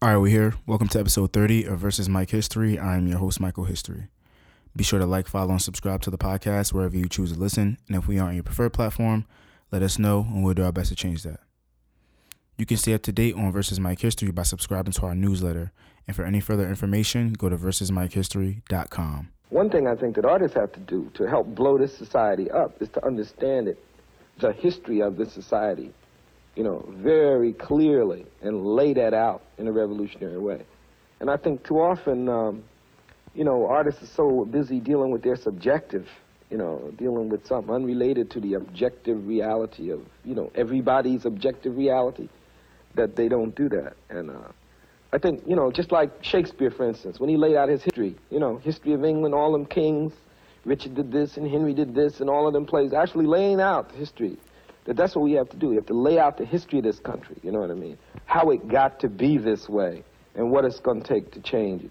All 0.00 0.08
right, 0.08 0.16
we're 0.16 0.28
here. 0.28 0.54
Welcome 0.64 0.86
to 0.90 1.00
episode 1.00 1.32
30 1.32 1.64
of 1.64 1.80
Versus 1.80 2.08
Mike 2.08 2.30
History. 2.30 2.78
I'm 2.78 3.08
your 3.08 3.18
host, 3.18 3.40
Michael 3.40 3.64
History. 3.64 4.06
Be 4.76 4.84
sure 4.84 5.00
to 5.00 5.06
like, 5.06 5.26
follow, 5.26 5.50
and 5.50 5.60
subscribe 5.60 6.02
to 6.02 6.10
the 6.10 6.16
podcast 6.16 6.72
wherever 6.72 6.96
you 6.96 7.08
choose 7.08 7.32
to 7.32 7.38
listen. 7.38 7.78
And 7.88 7.96
if 7.96 8.06
we 8.06 8.16
aren't 8.16 8.36
your 8.36 8.44
preferred 8.44 8.72
platform, 8.72 9.26
let 9.72 9.82
us 9.82 9.98
know 9.98 10.20
and 10.20 10.44
we'll 10.44 10.54
do 10.54 10.62
our 10.62 10.70
best 10.70 10.90
to 10.90 10.94
change 10.94 11.24
that. 11.24 11.40
You 12.56 12.64
can 12.64 12.76
stay 12.76 12.94
up 12.94 13.02
to 13.02 13.12
date 13.12 13.34
on 13.34 13.50
Versus 13.50 13.80
Mike 13.80 14.00
History 14.00 14.30
by 14.30 14.44
subscribing 14.44 14.92
to 14.92 15.02
our 15.06 15.16
newsletter. 15.16 15.72
And 16.06 16.14
for 16.14 16.24
any 16.24 16.38
further 16.38 16.68
information, 16.68 17.32
go 17.32 17.48
to 17.48 17.56
versusmikehistory.com. 17.56 19.28
One 19.48 19.68
thing 19.68 19.88
I 19.88 19.96
think 19.96 20.14
that 20.14 20.24
artists 20.24 20.56
have 20.56 20.70
to 20.74 20.80
do 20.80 21.10
to 21.14 21.24
help 21.28 21.48
blow 21.56 21.76
this 21.76 21.92
society 21.98 22.48
up 22.52 22.80
is 22.80 22.88
to 22.90 23.04
understand 23.04 23.66
it, 23.66 23.84
the 24.38 24.52
history 24.52 25.02
of 25.02 25.16
this 25.16 25.32
society, 25.32 25.92
you 26.58 26.64
know, 26.64 26.84
very 26.88 27.52
clearly 27.52 28.26
and 28.42 28.66
lay 28.66 28.92
that 28.92 29.14
out 29.14 29.42
in 29.58 29.68
a 29.68 29.72
revolutionary 29.72 30.38
way. 30.38 30.60
And 31.20 31.30
I 31.30 31.36
think 31.36 31.64
too 31.64 31.80
often, 31.80 32.28
um, 32.28 32.64
you 33.32 33.44
know, 33.44 33.68
artists 33.68 34.02
are 34.02 34.06
so 34.06 34.44
busy 34.44 34.80
dealing 34.80 35.12
with 35.12 35.22
their 35.22 35.36
subjective, 35.36 36.08
you 36.50 36.58
know, 36.58 36.92
dealing 36.96 37.28
with 37.28 37.46
something 37.46 37.72
unrelated 37.72 38.28
to 38.32 38.40
the 38.40 38.54
objective 38.54 39.28
reality 39.28 39.90
of, 39.90 40.04
you 40.24 40.34
know, 40.34 40.50
everybody's 40.56 41.24
objective 41.24 41.76
reality, 41.76 42.28
that 42.96 43.14
they 43.14 43.28
don't 43.28 43.54
do 43.54 43.68
that. 43.68 43.92
And 44.10 44.28
uh, 44.28 44.50
I 45.12 45.18
think, 45.18 45.44
you 45.46 45.54
know, 45.54 45.70
just 45.70 45.92
like 45.92 46.10
Shakespeare, 46.24 46.72
for 46.72 46.88
instance, 46.88 47.20
when 47.20 47.30
he 47.30 47.36
laid 47.36 47.54
out 47.54 47.68
his 47.68 47.84
history, 47.84 48.16
you 48.30 48.40
know, 48.40 48.56
history 48.56 48.94
of 48.94 49.04
England, 49.04 49.32
all 49.32 49.52
them 49.52 49.64
kings, 49.64 50.12
Richard 50.64 50.96
did 50.96 51.12
this 51.12 51.36
and 51.36 51.48
Henry 51.48 51.72
did 51.72 51.94
this 51.94 52.18
and 52.18 52.28
all 52.28 52.48
of 52.48 52.52
them 52.52 52.66
plays, 52.66 52.92
actually 52.92 53.26
laying 53.26 53.60
out 53.60 53.90
the 53.90 53.96
history. 53.96 54.38
That 54.88 54.96
that's 54.96 55.14
what 55.14 55.22
we 55.22 55.32
have 55.32 55.50
to 55.50 55.56
do. 55.58 55.68
We 55.68 55.74
have 55.76 55.84
to 55.86 55.92
lay 55.92 56.18
out 56.18 56.38
the 56.38 56.46
history 56.46 56.78
of 56.78 56.84
this 56.84 56.98
country, 56.98 57.36
you 57.42 57.52
know 57.52 57.60
what 57.60 57.70
I 57.70 57.74
mean? 57.74 57.98
How 58.24 58.48
it 58.52 58.68
got 58.68 58.98
to 59.00 59.08
be 59.10 59.36
this 59.36 59.68
way 59.68 60.02
and 60.34 60.50
what 60.50 60.64
it's 60.64 60.80
going 60.80 61.02
to 61.02 61.06
take 61.06 61.30
to 61.32 61.40
change 61.40 61.84
it. 61.84 61.90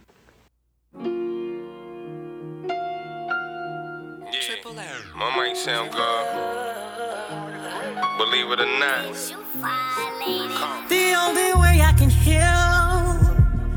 Yeah, 4.33 4.97
my 5.15 5.37
mic 5.37 5.55
sound 5.55 5.91
good. 5.91 6.25
Believe 8.17 8.49
it 8.49 8.61
or 8.61 8.79
not. 8.79 9.13
The 10.89 11.13
only 11.19 11.53
way 11.53 11.79
I 11.79 11.93
can 11.95 12.09
heal, 12.09 13.13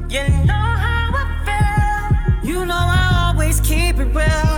you 0.08 0.28
know 0.46 0.54
how 0.54 1.12
I 1.12 2.40
feel. 2.42 2.50
You 2.50 2.64
know 2.64 2.74
I 2.74 3.32
always 3.34 3.60
keep 3.60 3.98
it 3.98 4.14
real. 4.14 4.49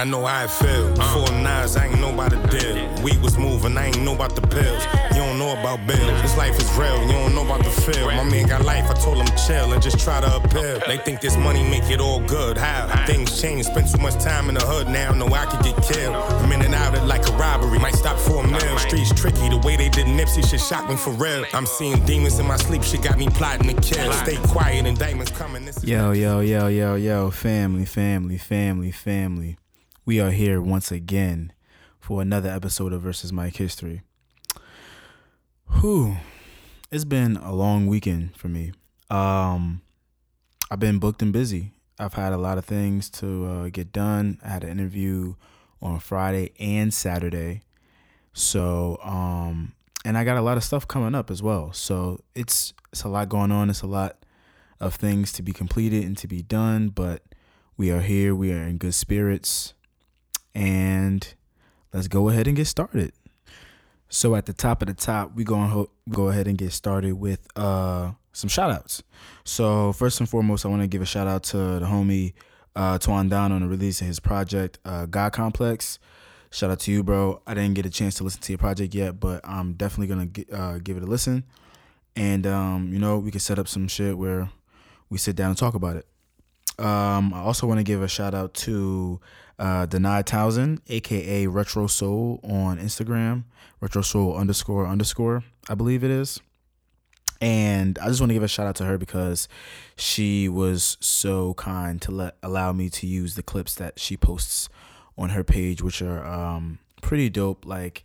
I 0.00 0.04
know 0.04 0.24
how 0.24 0.44
it 0.44 0.50
feel. 0.50 0.94
Before 0.94 1.30
Nas, 1.30 1.76
I 1.76 1.84
ain't 1.88 2.00
know 2.00 2.14
about 2.14 2.30
the 2.30 2.38
deal. 2.48 3.02
We 3.04 3.18
was 3.18 3.36
moving, 3.36 3.76
I 3.76 3.88
ain't 3.88 4.00
know 4.00 4.14
about 4.14 4.34
the 4.34 4.40
pills. 4.40 4.82
You 5.12 5.20
don't 5.20 5.38
know 5.38 5.52
about 5.52 5.86
bills. 5.86 6.22
This 6.22 6.38
life 6.38 6.58
is 6.58 6.72
real, 6.72 7.02
you 7.02 7.12
don't 7.12 7.34
know 7.34 7.44
about 7.44 7.62
the 7.62 7.70
feel. 7.70 8.06
My 8.06 8.24
man 8.24 8.46
got 8.46 8.64
life, 8.64 8.90
I 8.90 8.94
told 8.94 9.18
him 9.18 9.26
chill 9.46 9.74
and 9.74 9.82
just 9.82 9.98
try 10.00 10.22
to 10.22 10.36
appeal. 10.36 10.80
They 10.86 10.96
think 10.96 11.20
this 11.20 11.36
money 11.36 11.62
make 11.68 11.90
it 11.90 12.00
all 12.00 12.20
good. 12.20 12.56
How? 12.56 13.04
Things 13.04 13.38
change, 13.38 13.66
spend 13.66 13.88
too 13.92 14.00
much 14.00 14.14
time 14.24 14.48
in 14.48 14.54
the 14.54 14.64
hood 14.64 14.88
now, 14.88 15.12
know 15.12 15.26
I 15.26 15.44
could 15.44 15.62
get 15.62 15.76
killed. 15.84 16.16
I'm 16.16 16.50
in 16.50 16.62
and 16.62 16.74
out 16.74 16.94
it 16.94 17.02
like 17.02 17.28
a 17.28 17.32
robbery, 17.32 17.78
might 17.78 17.94
stop 17.94 18.18
for 18.18 18.42
a 18.42 18.48
meal. 18.48 18.78
Streets 18.78 19.12
tricky, 19.12 19.50
the 19.50 19.58
way 19.58 19.76
they 19.76 19.90
did 19.90 20.06
Nipsey 20.06 20.48
shit 20.48 20.62
shock 20.62 20.88
me 20.88 20.96
for 20.96 21.10
real. 21.10 21.44
I'm 21.52 21.66
seeing 21.66 22.02
demons 22.06 22.38
in 22.38 22.46
my 22.46 22.56
sleep, 22.56 22.82
shit 22.84 23.02
got 23.02 23.18
me 23.18 23.28
plotting 23.28 23.68
to 23.68 23.74
kill. 23.82 24.10
Stay 24.14 24.36
quiet, 24.48 24.78
and 24.78 24.86
indictments 24.88 25.30
coming. 25.32 25.66
This 25.66 25.76
is- 25.76 25.84
Yo, 25.84 26.12
yo, 26.12 26.40
yo, 26.40 26.68
yo, 26.68 26.94
yo, 26.94 27.30
family, 27.30 27.84
family, 27.84 28.38
family, 28.38 28.92
family. 28.92 29.58
We 30.10 30.18
are 30.18 30.32
here 30.32 30.60
once 30.60 30.90
again 30.90 31.52
for 32.00 32.20
another 32.20 32.48
episode 32.48 32.92
of 32.92 33.02
Versus 33.02 33.32
Mike 33.32 33.58
History. 33.58 34.02
Whew. 35.78 36.16
It's 36.90 37.04
been 37.04 37.36
a 37.36 37.54
long 37.54 37.86
weekend 37.86 38.34
for 38.34 38.48
me. 38.48 38.72
Um 39.08 39.82
I've 40.68 40.80
been 40.80 40.98
booked 40.98 41.22
and 41.22 41.32
busy. 41.32 41.74
I've 41.96 42.14
had 42.14 42.32
a 42.32 42.38
lot 42.38 42.58
of 42.58 42.64
things 42.64 43.08
to 43.20 43.46
uh, 43.46 43.68
get 43.68 43.92
done. 43.92 44.40
I 44.44 44.48
had 44.48 44.64
an 44.64 44.70
interview 44.70 45.36
on 45.80 46.00
Friday 46.00 46.54
and 46.58 46.92
Saturday. 46.92 47.62
So, 48.32 48.98
um 49.04 49.74
and 50.04 50.18
I 50.18 50.24
got 50.24 50.36
a 50.36 50.42
lot 50.42 50.56
of 50.56 50.64
stuff 50.64 50.88
coming 50.88 51.14
up 51.14 51.30
as 51.30 51.40
well. 51.40 51.72
So, 51.72 52.24
it's 52.34 52.74
it's 52.92 53.04
a 53.04 53.08
lot 53.08 53.28
going 53.28 53.52
on. 53.52 53.70
It's 53.70 53.82
a 53.82 53.86
lot 53.86 54.24
of 54.80 54.96
things 54.96 55.32
to 55.34 55.42
be 55.42 55.52
completed 55.52 56.02
and 56.02 56.18
to 56.18 56.26
be 56.26 56.42
done, 56.42 56.88
but 56.88 57.22
we 57.76 57.92
are 57.92 58.00
here. 58.00 58.34
We 58.34 58.50
are 58.50 58.64
in 58.64 58.76
good 58.76 58.94
spirits. 58.94 59.74
And 60.54 61.34
let's 61.92 62.08
go 62.08 62.28
ahead 62.28 62.46
and 62.46 62.56
get 62.56 62.66
started. 62.66 63.12
So 64.08 64.34
at 64.34 64.46
the 64.46 64.52
top 64.52 64.82
of 64.82 64.88
the 64.88 64.94
top, 64.94 65.34
we 65.34 65.44
going 65.44 65.70
to 65.70 65.88
go 66.10 66.28
ahead 66.28 66.48
and 66.48 66.58
get 66.58 66.72
started 66.72 67.14
with 67.14 67.46
uh 67.56 68.12
some 68.32 68.48
shout 68.48 68.70
outs. 68.70 69.02
So 69.44 69.92
first 69.92 70.20
and 70.20 70.28
foremost, 70.28 70.64
I 70.64 70.68
want 70.68 70.82
to 70.82 70.88
give 70.88 71.02
a 71.02 71.06
shout 71.06 71.26
out 71.26 71.42
to 71.44 71.56
the 71.56 71.86
homie 71.86 72.34
uh 72.74 72.98
Twan 72.98 73.28
Down 73.28 73.52
on 73.52 73.62
the 73.62 73.68
release 73.68 74.00
of 74.00 74.06
his 74.06 74.20
project 74.20 74.78
uh 74.84 75.06
God 75.06 75.32
Complex. 75.32 75.98
Shout 76.52 76.70
out 76.70 76.80
to 76.80 76.90
you, 76.90 77.04
bro. 77.04 77.40
I 77.46 77.54
didn't 77.54 77.74
get 77.74 77.86
a 77.86 77.90
chance 77.90 78.16
to 78.16 78.24
listen 78.24 78.40
to 78.42 78.52
your 78.52 78.58
project 78.58 78.92
yet, 78.92 79.20
but 79.20 79.40
I'm 79.44 79.74
definitely 79.74 80.08
gonna 80.08 80.62
uh, 80.62 80.78
give 80.82 80.96
it 80.96 81.04
a 81.04 81.06
listen. 81.06 81.44
And 82.16 82.44
um, 82.44 82.92
you 82.92 82.98
know, 82.98 83.18
we 83.18 83.30
could 83.30 83.42
set 83.42 83.60
up 83.60 83.68
some 83.68 83.86
shit 83.86 84.18
where 84.18 84.50
we 85.08 85.18
sit 85.18 85.36
down 85.36 85.50
and 85.50 85.58
talk 85.58 85.74
about 85.74 85.94
it. 85.94 86.06
Um, 86.80 87.34
I 87.34 87.40
also 87.40 87.66
want 87.66 87.78
to 87.78 87.84
give 87.84 88.02
a 88.02 88.08
shout 88.08 88.34
out 88.34 88.54
to 88.54 89.20
uh, 89.58 89.86
Denied 89.86 90.26
Townsend, 90.26 90.80
aka 90.88 91.46
Retro 91.46 91.86
Soul, 91.86 92.40
on 92.42 92.78
Instagram. 92.78 93.44
Retro 93.80 94.02
Soul 94.02 94.36
underscore 94.36 94.86
underscore, 94.86 95.44
I 95.68 95.74
believe 95.74 96.02
it 96.02 96.10
is. 96.10 96.40
And 97.42 97.98
I 97.98 98.08
just 98.08 98.20
want 98.20 98.30
to 98.30 98.34
give 98.34 98.42
a 98.42 98.48
shout 98.48 98.66
out 98.66 98.76
to 98.76 98.84
her 98.84 98.98
because 98.98 99.48
she 99.96 100.48
was 100.48 100.98
so 101.00 101.54
kind 101.54 102.00
to 102.02 102.10
let 102.10 102.36
allow 102.42 102.72
me 102.72 102.90
to 102.90 103.06
use 103.06 103.34
the 103.34 103.42
clips 103.42 103.74
that 103.76 103.98
she 103.98 104.16
posts 104.16 104.68
on 105.16 105.30
her 105.30 105.42
page, 105.42 105.82
which 105.82 106.02
are 106.02 106.24
um, 106.26 106.78
pretty 107.00 107.30
dope. 107.30 107.64
Like 107.64 108.04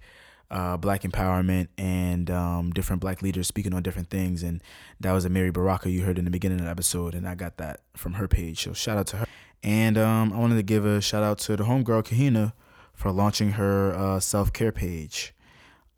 uh, 0.52 0.78
black 0.78 1.02
empowerment 1.02 1.68
and 1.78 2.30
um, 2.30 2.72
different 2.72 3.02
black 3.02 3.22
leaders 3.22 3.48
speaking 3.48 3.74
on 3.74 3.84
different 3.84 4.10
things. 4.10 4.44
And 4.44 4.62
that 5.00 5.12
was 5.12 5.26
Amiri 5.26 5.52
Baraka 5.52 5.90
you 5.90 6.04
heard 6.04 6.18
in 6.18 6.26
the 6.26 6.32
beginning 6.32 6.60
of 6.60 6.66
the 6.66 6.72
episode, 6.72 7.16
and 7.16 7.28
I 7.28 7.36
got 7.36 7.58
that 7.58 7.82
from 7.96 8.14
her 8.14 8.28
page. 8.28 8.64
So 8.64 8.74
shout 8.74 8.98
out 8.98 9.08
to 9.08 9.18
her. 9.18 9.26
And 9.64 9.98
um, 9.98 10.32
I 10.34 10.38
wanted 10.38 10.56
to 10.56 10.64
give 10.64 10.86
a 10.86 11.02
shout 11.02 11.24
out 11.24 11.40
to 11.40 11.56
the 11.56 11.64
homegirl 11.64 12.06
Kahina 12.06 12.54
for 12.94 13.12
launching 13.12 13.52
her 13.52 13.94
uh, 13.96 14.20
self 14.20 14.54
care 14.54 14.72
page. 14.72 15.34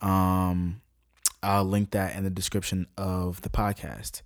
Um, 0.01 0.81
I'll 1.43 1.65
link 1.65 1.91
that 1.91 2.15
in 2.15 2.23
the 2.23 2.29
description 2.29 2.87
of 2.97 3.41
the 3.41 3.49
podcast. 3.49 4.21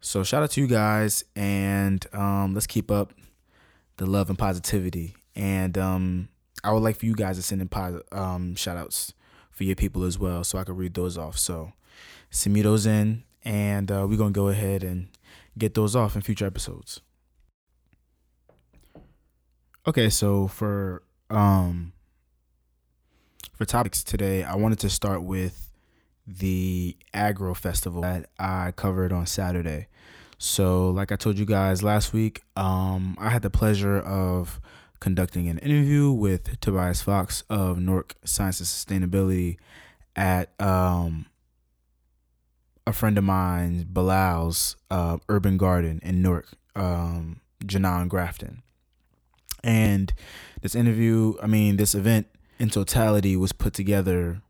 So 0.00 0.22
shout 0.22 0.42
out 0.42 0.50
to 0.52 0.60
you 0.60 0.66
guys, 0.66 1.24
and 1.34 2.06
um, 2.12 2.54
let's 2.54 2.66
keep 2.66 2.90
up 2.90 3.14
the 3.96 4.06
love 4.06 4.28
and 4.28 4.38
positivity. 4.38 5.16
And 5.34 5.76
um, 5.78 6.28
I 6.62 6.72
would 6.72 6.82
like 6.82 6.96
for 6.96 7.06
you 7.06 7.14
guys 7.14 7.36
to 7.36 7.42
send 7.42 7.60
in 7.60 7.68
pos- 7.68 8.02
um, 8.12 8.54
shout 8.54 8.76
outs 8.76 9.14
for 9.54 9.64
your 9.64 9.76
people 9.76 10.04
as 10.04 10.18
well, 10.18 10.44
so 10.44 10.58
I 10.58 10.64
can 10.64 10.76
read 10.76 10.94
those 10.94 11.16
off. 11.16 11.38
So 11.38 11.72
send 12.30 12.54
me 12.54 12.62
those 12.62 12.86
in, 12.86 13.24
and 13.44 13.90
uh, 13.90 14.06
we're 14.08 14.18
gonna 14.18 14.32
go 14.32 14.48
ahead 14.48 14.82
and 14.82 15.08
get 15.56 15.74
those 15.74 15.94
off 15.94 16.16
in 16.16 16.22
future 16.22 16.46
episodes. 16.46 17.00
Okay, 19.86 20.10
so 20.10 20.48
for 20.48 21.02
um 21.30 21.92
for 23.54 23.64
topics 23.64 24.02
today, 24.02 24.42
I 24.42 24.56
wanted 24.56 24.80
to 24.80 24.90
start 24.90 25.22
with 25.22 25.70
the 26.26 26.96
Agro 27.12 27.54
Festival 27.54 28.02
that 28.02 28.30
I 28.38 28.72
covered 28.72 29.12
on 29.12 29.26
Saturday. 29.26 29.86
So, 30.38 30.90
like 30.90 31.12
I 31.12 31.16
told 31.16 31.38
you 31.38 31.46
guys 31.46 31.82
last 31.82 32.12
week, 32.12 32.42
um, 32.56 33.16
I 33.20 33.30
had 33.30 33.42
the 33.42 33.50
pleasure 33.50 34.00
of 34.00 34.60
conducting 35.04 35.50
an 35.50 35.58
interview 35.58 36.10
with 36.10 36.58
Tobias 36.60 37.02
Fox 37.02 37.42
of 37.50 37.78
Newark 37.78 38.14
Science 38.24 38.58
and 38.60 38.66
Sustainability 38.66 39.58
at 40.16 40.58
um, 40.58 41.26
a 42.86 42.92
friend 42.94 43.18
of 43.18 43.24
mine, 43.24 43.86
Bilal's 43.92 44.76
uh, 44.90 45.18
Urban 45.28 45.58
Garden 45.58 46.00
in 46.02 46.22
Newark, 46.22 46.48
um, 46.74 47.42
Janan 47.66 48.08
Grafton. 48.08 48.62
And 49.62 50.10
this 50.62 50.74
interview, 50.74 51.34
I 51.42 51.48
mean, 51.48 51.76
this 51.76 51.94
event 51.94 52.26
in 52.58 52.70
totality 52.70 53.36
was 53.36 53.52
put 53.52 53.74
together 53.74 54.40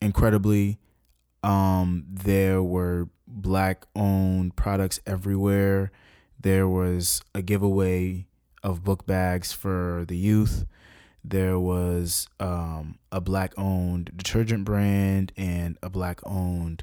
incredibly. 0.00 0.78
Um, 1.42 2.06
there 2.08 2.62
were 2.62 3.10
black 3.26 3.84
owned 3.94 4.56
products 4.56 5.00
everywhere. 5.06 5.92
There 6.40 6.66
was 6.66 7.20
a 7.34 7.42
giveaway 7.42 8.24
of 8.62 8.84
book 8.84 9.06
bags 9.06 9.52
for 9.52 10.04
the 10.06 10.16
youth. 10.16 10.64
There 11.24 11.58
was 11.58 12.28
um, 12.40 12.98
a 13.10 13.20
black 13.20 13.54
owned 13.56 14.10
detergent 14.16 14.64
brand 14.64 15.32
and 15.36 15.78
a 15.82 15.88
black 15.88 16.20
owned 16.24 16.82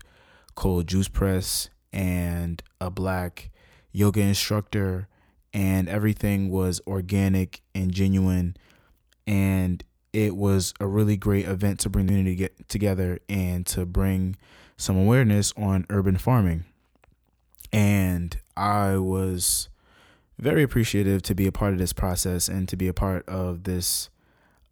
cold 0.56 0.88
juice 0.88 1.08
press 1.08 1.70
and 1.92 2.62
a 2.80 2.90
black 2.90 3.50
yoga 3.92 4.22
instructor, 4.22 5.08
and 5.54 5.90
everything 5.90 6.50
was 6.50 6.80
organic 6.88 7.62
and 7.74 7.92
genuine. 7.92 8.56
And 9.26 9.84
it 10.14 10.36
was 10.36 10.74
a 10.80 10.88
really 10.88 11.18
great 11.18 11.48
event 11.48 11.80
to 11.82 11.90
bring 11.90 12.06
the 12.06 12.14
community 12.14 12.36
get 12.36 12.70
together 12.70 13.20
and 13.28 13.66
to 13.68 13.86
bring 13.86 14.36
some 14.78 14.98
awareness 14.98 15.54
on 15.58 15.86
urban 15.90 16.18
farming. 16.18 16.66
And 17.72 18.38
I 18.56 18.98
was 18.98 19.70
very 20.40 20.64
appreciative 20.64 21.22
to 21.24 21.36
be 21.36 21.46
a 21.48 21.52
part 21.52 21.74
of 21.74 21.80
this 21.80 21.94
process 21.94 22.48
and 22.48 22.68
to 22.70 22.78
be 22.78 22.88
a 22.88 22.94
part 22.94 23.28
of 23.28 23.64
this 23.64 24.10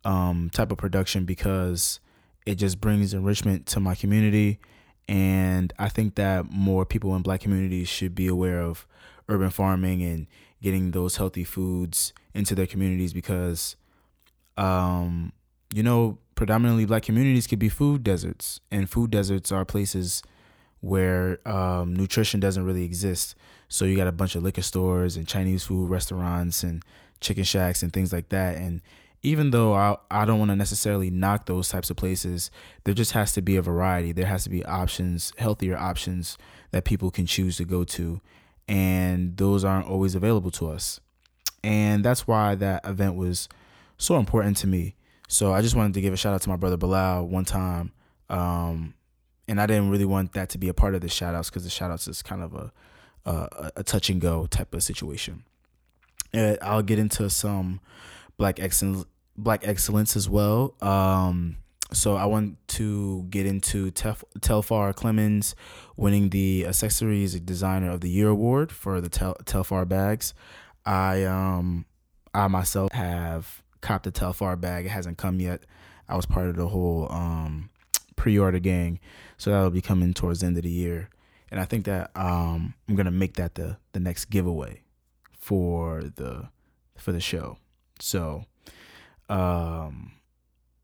um, 0.06 0.50
type 0.54 0.72
of 0.72 0.78
production 0.78 1.26
because 1.26 2.00
it 2.46 2.56
just 2.56 2.80
brings 2.80 3.14
enrichment 3.14 3.66
to 3.68 3.80
my 3.80 3.94
community. 3.94 4.60
And 5.10 5.74
I 5.78 5.90
think 5.90 6.16
that 6.16 6.50
more 6.50 6.86
people 6.86 7.16
in 7.16 7.22
black 7.22 7.42
communities 7.42 7.90
should 7.90 8.16
be 8.16 8.28
aware 8.28 8.62
of 8.62 8.88
urban 9.28 9.50
farming 9.50 10.02
and 10.04 10.28
getting 10.62 10.92
those 10.92 11.18
healthy 11.18 11.44
foods 11.44 12.14
into 12.34 12.56
their 12.56 12.66
communities 12.66 13.14
because, 13.14 13.76
um, 14.56 15.34
you 15.74 15.84
know, 15.84 16.18
predominantly 16.36 16.86
black 16.86 17.04
communities 17.04 17.46
could 17.46 17.60
be 17.60 17.70
food 17.70 18.04
deserts, 18.04 18.62
and 18.72 18.90
food 18.90 19.12
deserts 19.12 19.52
are 19.52 19.66
places 19.66 20.24
where 20.82 21.40
um, 21.48 21.96
nutrition 21.96 22.40
doesn't 22.40 22.66
really 22.66 22.84
exist. 22.84 23.36
So 23.68 23.86
you 23.86 23.98
got 23.98 24.08
a 24.08 24.12
bunch 24.12 24.36
of 24.36 24.44
liquor 24.44 24.62
stores 24.62 25.18
and 25.18 25.28
Chinese 25.28 25.64
food 25.64 25.90
restaurants 25.90 26.64
and 26.64 26.84
chicken 27.20 27.44
shacks 27.44 27.84
and 27.84 27.92
things 27.92 28.14
like 28.14 28.30
that. 28.30 28.58
And 28.58 28.82
even 29.24 29.52
though 29.52 29.74
I, 29.74 29.98
I 30.10 30.26
don't 30.26 30.40
want 30.40 30.50
to 30.50 30.56
necessarily 30.56 31.10
knock 31.10 31.48
those 31.48 31.70
types 31.70 31.90
of 31.90 31.98
places, 31.98 32.52
there 32.84 32.94
just 32.94 33.12
has 33.14 33.34
to 33.34 33.42
be 33.42 33.56
a 33.56 33.62
variety. 33.62 34.12
There 34.12 34.28
has 34.28 34.44
to 34.44 34.50
be 34.50 34.64
options, 34.66 35.34
healthier 35.38 35.78
options 35.78 36.38
that 36.72 36.86
people 36.86 37.12
can 37.12 37.26
choose 37.26 37.58
to 37.58 37.66
go 37.66 37.84
to. 37.84 38.22
And 38.68 39.36
those 39.38 39.66
aren't 39.66 39.88
always 39.88 40.16
available 40.16 40.52
to 40.52 40.70
us. 40.70 41.00
And 41.64 42.04
that's 42.04 42.28
why 42.28 42.56
that 42.56 42.86
event 42.86 43.16
was 43.16 43.50
so 43.98 44.18
important 44.18 44.58
to 44.58 44.68
me. 44.68 44.96
So 45.28 45.52
I 45.52 45.62
just 45.62 45.76
wanted 45.76 45.94
to 45.96 46.02
give 46.02 46.14
a 46.14 46.18
shout 46.18 46.34
out 46.34 46.42
to 46.44 46.50
my 46.50 46.56
brother 46.56 46.78
Bilal 46.78 47.28
one 47.28 47.46
time. 47.46 47.92
Um, 48.30 48.94
and 49.48 49.62
I 49.62 49.66
didn't 49.66 49.90
really 49.90 50.06
want 50.06 50.34
that 50.34 50.50
to 50.50 50.58
be 50.58 50.68
a 50.68 50.74
part 50.74 50.96
of 50.96 51.02
the 51.02 51.10
shout 51.10 51.36
outs 51.36 51.50
because 51.50 51.64
the 51.64 51.70
shout 51.70 51.92
outs 51.92 52.08
is 52.08 52.22
kind 52.22 52.42
of 52.42 52.54
a, 52.54 52.72
a, 53.26 53.72
a 53.78 53.84
touch 53.84 54.10
and 54.10 54.20
go 54.20 54.46
type 54.46 54.74
of 54.74 54.84
situation. 54.84 55.44
And 56.34 56.58
I'll 56.62 56.84
get 56.84 57.00
into 57.00 57.30
some 57.30 57.80
black 58.38 58.60
excellence, 58.60 59.06
black 59.38 59.68
excellence 59.68 60.16
as 60.16 60.30
well. 60.30 60.76
Um, 60.82 61.58
so 61.94 62.16
I 62.18 62.26
want 62.26 62.58
to 62.70 63.26
get 63.30 63.46
into 63.46 63.92
Tef- 63.92 64.24
Telfar 64.40 64.94
Clemens 64.94 65.56
winning 65.96 66.30
the 66.30 66.66
Accessories 66.68 67.40
Designer 67.40 67.92
of 67.92 68.02
the 68.02 68.10
Year 68.10 68.28
award 68.28 68.72
for 68.72 69.00
the 69.00 69.10
Tel- 69.10 69.38
Telfar 69.46 69.88
bags. 69.88 70.34
I 70.86 71.24
um 71.24 71.86
I 72.34 72.48
myself 72.48 72.92
have 72.92 73.64
copped 73.82 74.06
a 74.06 74.12
Telfar 74.12 74.60
bag. 74.60 74.86
It 74.86 74.90
hasn't 74.90 75.18
come 75.18 75.40
yet. 75.40 75.62
I 76.10 76.16
was 76.16 76.26
part 76.26 76.48
of 76.50 76.56
the 76.56 76.68
whole 76.68 77.12
um, 77.12 77.70
pre-order 78.16 78.60
gang, 78.60 79.00
so 79.38 79.52
that'll 79.52 79.70
be 79.70 79.82
coming 79.82 80.14
towards 80.14 80.42
the 80.42 80.48
end 80.48 80.58
of 80.58 80.64
the 80.64 80.70
year. 80.70 81.10
And 81.50 81.60
I 81.60 81.66
think 81.66 81.86
that 81.86 82.12
um, 82.16 82.74
I'm 82.88 82.96
gonna 82.96 83.12
make 83.12 83.36
that 83.36 83.56
the 83.56 83.78
the 83.94 84.00
next 84.00 84.26
giveaway 84.26 84.82
for 85.32 86.04
the 86.04 86.50
for 86.98 87.12
the 87.12 87.22
show. 87.22 87.58
So 88.00 88.44
um, 89.30 90.12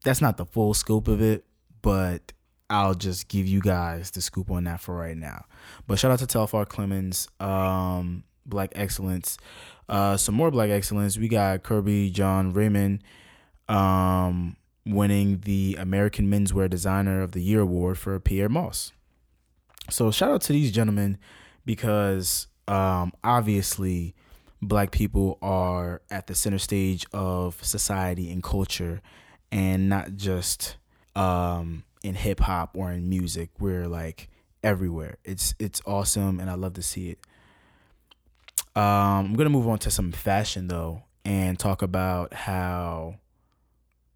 that's 0.04 0.22
not 0.22 0.38
the 0.38 0.46
full 0.46 0.74
scope 0.74 1.08
of 1.08 1.22
it, 1.22 1.46
but 1.82 2.32
I'll 2.70 2.96
just 2.96 3.28
give 3.28 3.46
you 3.46 3.62
guys 3.62 4.12
the 4.12 4.22
scoop 4.22 4.50
on 4.50 4.64
that 4.66 4.80
for 4.80 4.96
right 4.96 5.18
now. 5.18 5.46
But 5.86 6.00
shout 6.00 6.12
out 6.12 6.20
to 6.20 6.26
Telfar 6.26 6.68
Clemens, 6.68 7.28
um, 7.40 8.24
Black 8.46 8.72
Excellence. 8.76 9.38
Uh, 9.90 10.18
some 10.18 10.36
more 10.36 10.50
Black 10.50 10.70
Excellence. 10.70 11.18
We 11.18 11.28
got 11.28 11.64
Kerby 11.64 12.12
Jean-Raymond 12.12 13.04
um, 13.68 14.56
winning 14.86 15.40
the 15.46 15.78
American 15.80 16.30
Menswear 16.30 16.70
Designer 16.70 17.22
of 17.22 17.32
the 17.32 17.42
Year 17.42 17.62
award 17.62 17.98
for 17.98 18.20
Pyer 18.20 18.50
Moss. 18.50 18.92
So 19.90 20.12
shout 20.12 20.32
out 20.32 20.42
to 20.44 20.54
these 20.54 20.72
gentlemen 20.72 21.18
because 21.66 22.48
um, 22.68 23.12
obviously 23.24 24.16
black 24.62 24.92
people 24.92 25.38
are 25.42 26.02
at 26.10 26.28
the 26.28 26.36
center 26.36 26.58
stage 26.58 27.06
of 27.14 27.64
society 27.64 28.32
and 28.32 28.42
culture 28.42 29.02
and 29.52 29.90
not 29.90 30.16
just 30.16 30.78
um, 31.16 31.84
in 32.04 32.16
hip 32.16 32.40
hop 32.40 32.76
or 32.76 32.92
in 32.92 33.10
music. 33.10 33.50
We're 33.60 33.88
like 33.88 34.30
everywhere. 34.64 35.18
It's 35.24 35.54
it's 35.60 35.82
awesome 35.86 36.40
and 36.40 36.50
I 36.50 36.56
love 36.56 36.74
to 36.74 36.82
see 36.82 37.10
it. 37.10 37.20
Um, 38.76 39.28
I'm 39.28 39.34
gonna 39.36 39.50
move 39.50 39.68
on 39.68 39.80
to 39.80 39.92
some 39.92 40.12
fashion 40.12 40.68
though, 40.68 41.04
and 41.24 41.60
talk 41.60 41.82
about 41.82 42.34
how 42.34 43.16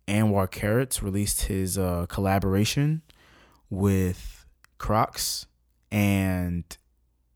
Anwar 0.07 0.49
Carrots 0.49 1.03
released 1.03 1.43
his 1.43 1.77
uh, 1.77 2.05
collaboration 2.07 3.01
with 3.69 4.45
Crocs, 4.77 5.45
and 5.91 6.63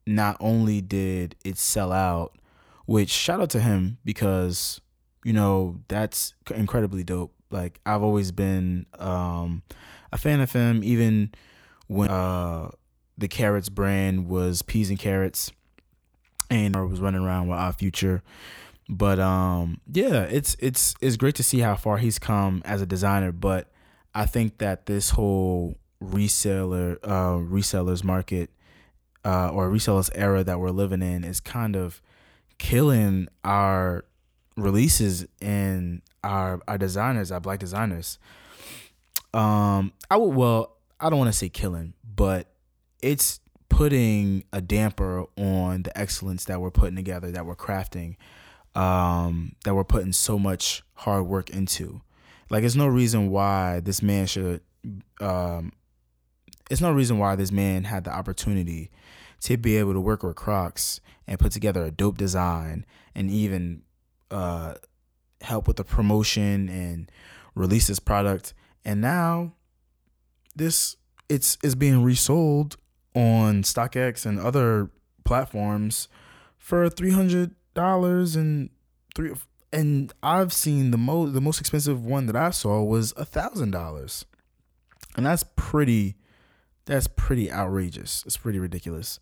not 0.07 0.37
only 0.39 0.81
did 0.81 1.35
it 1.43 1.57
sell 1.57 1.91
out, 1.91 2.37
which 2.85 3.09
shout 3.09 3.41
out 3.41 3.49
to 3.51 3.59
him 3.59 3.97
because 4.05 4.81
you 5.23 5.33
know 5.33 5.79
that's 5.87 6.33
incredibly 6.53 7.03
dope. 7.03 7.33
Like 7.49 7.79
I've 7.85 8.03
always 8.03 8.31
been 8.31 8.85
um, 8.97 9.63
a 10.11 10.17
fan 10.17 10.39
of 10.39 10.51
him, 10.53 10.83
even 10.83 11.31
when 11.87 12.09
uh, 12.09 12.71
the 13.17 13.27
Carrots 13.27 13.69
brand 13.69 14.27
was 14.27 14.61
peas 14.61 14.89
and 14.89 14.97
carrots 14.97 15.51
and 16.51 16.75
I 16.75 16.81
was 16.81 16.99
running 16.99 17.21
around 17.21 17.47
with 17.47 17.57
our 17.57 17.71
future. 17.73 18.21
But 18.91 19.19
um, 19.19 19.79
yeah, 19.91 20.23
it's 20.23 20.57
it's 20.59 20.95
it's 20.99 21.15
great 21.15 21.35
to 21.35 21.43
see 21.43 21.59
how 21.59 21.77
far 21.77 21.97
he's 21.97 22.19
come 22.19 22.61
as 22.65 22.81
a 22.81 22.85
designer. 22.85 23.31
But 23.31 23.71
I 24.13 24.25
think 24.25 24.57
that 24.57 24.85
this 24.85 25.11
whole 25.11 25.77
reseller 26.03 26.97
uh, 27.01 27.37
resellers 27.37 28.03
market 28.03 28.49
uh, 29.23 29.49
or 29.49 29.69
resellers 29.69 30.09
era 30.13 30.43
that 30.43 30.59
we're 30.59 30.71
living 30.71 31.01
in 31.01 31.23
is 31.23 31.39
kind 31.39 31.77
of 31.77 32.01
killing 32.57 33.29
our 33.45 34.03
releases 34.57 35.25
and 35.41 36.01
our 36.21 36.59
our 36.67 36.77
designers, 36.77 37.31
our 37.31 37.39
black 37.39 37.59
designers. 37.59 38.19
Um, 39.33 39.93
I 40.09 40.17
would 40.17 40.35
well, 40.35 40.75
I 40.99 41.09
don't 41.09 41.17
want 41.17 41.31
to 41.31 41.37
say 41.37 41.47
killing, 41.47 41.93
but 42.03 42.47
it's 43.01 43.39
putting 43.69 44.43
a 44.51 44.59
damper 44.59 45.27
on 45.37 45.83
the 45.83 45.97
excellence 45.97 46.43
that 46.45 46.59
we're 46.59 46.71
putting 46.71 46.97
together, 46.97 47.31
that 47.31 47.45
we're 47.45 47.55
crafting, 47.55 48.17
um, 48.75 49.53
that 49.63 49.75
we're 49.75 49.83
putting 49.83 50.13
so 50.13 50.39
much 50.39 50.83
hard 50.93 51.25
work 51.25 51.49
into. 51.49 52.01
Like, 52.49 52.61
there's 52.61 52.75
no 52.75 52.87
reason 52.87 53.29
why 53.29 53.79
this 53.79 54.01
man 54.01 54.25
should. 54.27 54.61
Um, 55.19 55.73
it's 56.69 56.81
no 56.81 56.91
reason 56.91 57.17
why 57.17 57.35
this 57.35 57.51
man 57.51 57.83
had 57.83 58.03
the 58.03 58.11
opportunity 58.11 58.89
to 59.41 59.57
be 59.57 59.77
able 59.77 59.93
to 59.93 59.99
work 59.99 60.23
with 60.23 60.35
Crocs 60.35 61.01
and 61.27 61.39
put 61.39 61.51
together 61.51 61.83
a 61.83 61.91
dope 61.91 62.17
design 62.17 62.85
and 63.15 63.29
even 63.29 63.83
uh, 64.29 64.75
help 65.41 65.67
with 65.67 65.77
the 65.77 65.83
promotion 65.83 66.69
and 66.69 67.11
release 67.55 67.87
this 67.87 67.99
product. 67.99 68.53
And 68.85 69.01
now 69.01 69.53
this 70.55 70.97
it's 71.29 71.57
it's 71.63 71.75
being 71.75 72.03
resold 72.03 72.77
on 73.15 73.63
StockX 73.63 74.25
and 74.25 74.39
other 74.39 74.89
platforms 75.23 76.07
for 76.57 76.89
three 76.89 77.11
hundred 77.11 77.55
dollars 77.73 78.35
and 78.35 78.69
three 79.15 79.33
and 79.73 80.13
I've 80.21 80.53
seen 80.53 80.91
the 80.91 80.97
most 80.97 81.33
the 81.33 81.41
most 81.41 81.59
expensive 81.59 82.05
one 82.05 82.25
that 82.25 82.35
I 82.35 82.49
saw 82.51 82.81
was 82.83 83.13
a 83.17 83.25
thousand 83.25 83.71
dollars. 83.71 84.25
And 85.15 85.25
that's 85.25 85.43
pretty 85.55 86.15
that's 86.85 87.07
pretty 87.07 87.51
outrageous. 87.51 88.23
It's 88.25 88.37
pretty 88.37 88.59
ridiculous. 88.59 89.19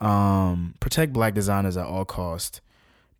Um, 0.00 0.74
protect 0.80 1.12
black 1.12 1.34
designers 1.34 1.76
at 1.76 1.86
all 1.86 2.04
cost 2.04 2.60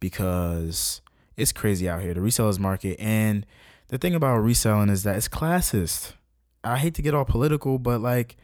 because 0.01 1.01
it's 1.37 1.53
crazy 1.53 1.89
out 1.89 2.03
here. 2.03 2.15
The 2.15 2.21
resellers 2.21 2.59
market 2.59 2.99
and 2.99 3.47
the 3.89 3.99
thing 3.99 4.15
about 4.15 4.39
reselling 4.39 4.89
is 4.89 5.03
that 5.03 5.17
it's 5.17 5.29
classist. 5.29 6.15
I 6.65 6.79
hate 6.79 6.95
to 6.95 7.03
get 7.03 7.15
all 7.15 7.25
political, 7.25 7.79
but 7.79 8.01
like 8.01 8.37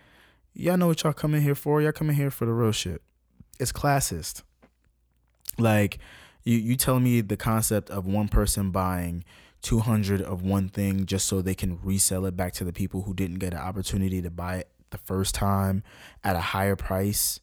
y'all 0.55 0.77
know 0.77 0.89
what 0.89 1.03
y'all 1.03 1.13
coming 1.13 1.43
here 1.43 1.55
for. 1.55 1.81
Y'all 1.81 1.93
coming 1.93 2.17
here 2.17 2.31
for 2.31 2.47
the 2.47 2.53
real 2.53 2.73
shit. 2.73 3.01
It's 3.59 3.73
classist. 3.73 4.43
Like 5.59 5.99
you 6.45 6.57
you 6.57 6.77
telling 6.77 7.05
me 7.05 7.21
the 7.21 7.37
concept 7.37 7.91
of 7.91 8.07
one 8.07 8.29
person 8.29 8.71
buying 8.71 9.25
200 9.63 10.23
of 10.23 10.43
one 10.43 10.69
thing 10.69 11.05
just 11.05 11.27
so 11.27 11.43
they 11.43 11.55
can 11.55 11.79
resell 11.83 12.25
it 12.27 12.37
back 12.37 12.53
to 12.55 12.65
the 12.65 12.73
people 12.73 13.03
who 13.03 13.15
didn't 13.15 13.39
get 13.39 13.53
an 13.53 13.61
opportunity 13.61 14.23
to 14.23 14.31
buy 14.31 14.57
it 14.57 14.69
the 14.91 14.99
first 14.99 15.35
time 15.35 15.83
at 16.23 16.37
a 16.37 16.41
higher 16.41 16.77
price 16.77 17.41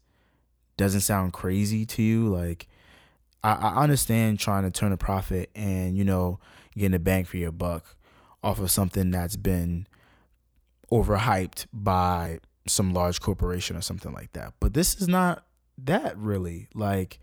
doesn't 0.77 1.01
sound 1.01 1.33
crazy 1.33 1.85
to 1.85 2.01
you 2.01 2.27
like 2.27 2.67
I, 3.43 3.53
I 3.53 3.83
understand 3.83 4.39
trying 4.39 4.63
to 4.63 4.71
turn 4.71 4.91
a 4.91 4.97
profit 4.97 5.49
and 5.55 5.97
you 5.97 6.05
know 6.05 6.39
getting 6.75 6.95
a 6.95 6.99
bang 6.99 7.25
for 7.25 7.37
your 7.37 7.51
buck 7.51 7.95
off 8.43 8.59
of 8.59 8.71
something 8.71 9.11
that's 9.11 9.35
been 9.35 9.87
overhyped 10.91 11.65
by 11.73 12.39
some 12.67 12.93
large 12.93 13.19
corporation 13.19 13.75
or 13.75 13.81
something 13.81 14.13
like 14.13 14.33
that. 14.33 14.53
But 14.59 14.73
this 14.73 14.99
is 15.01 15.07
not 15.07 15.45
that 15.77 16.17
really. 16.17 16.67
Like 16.73 17.19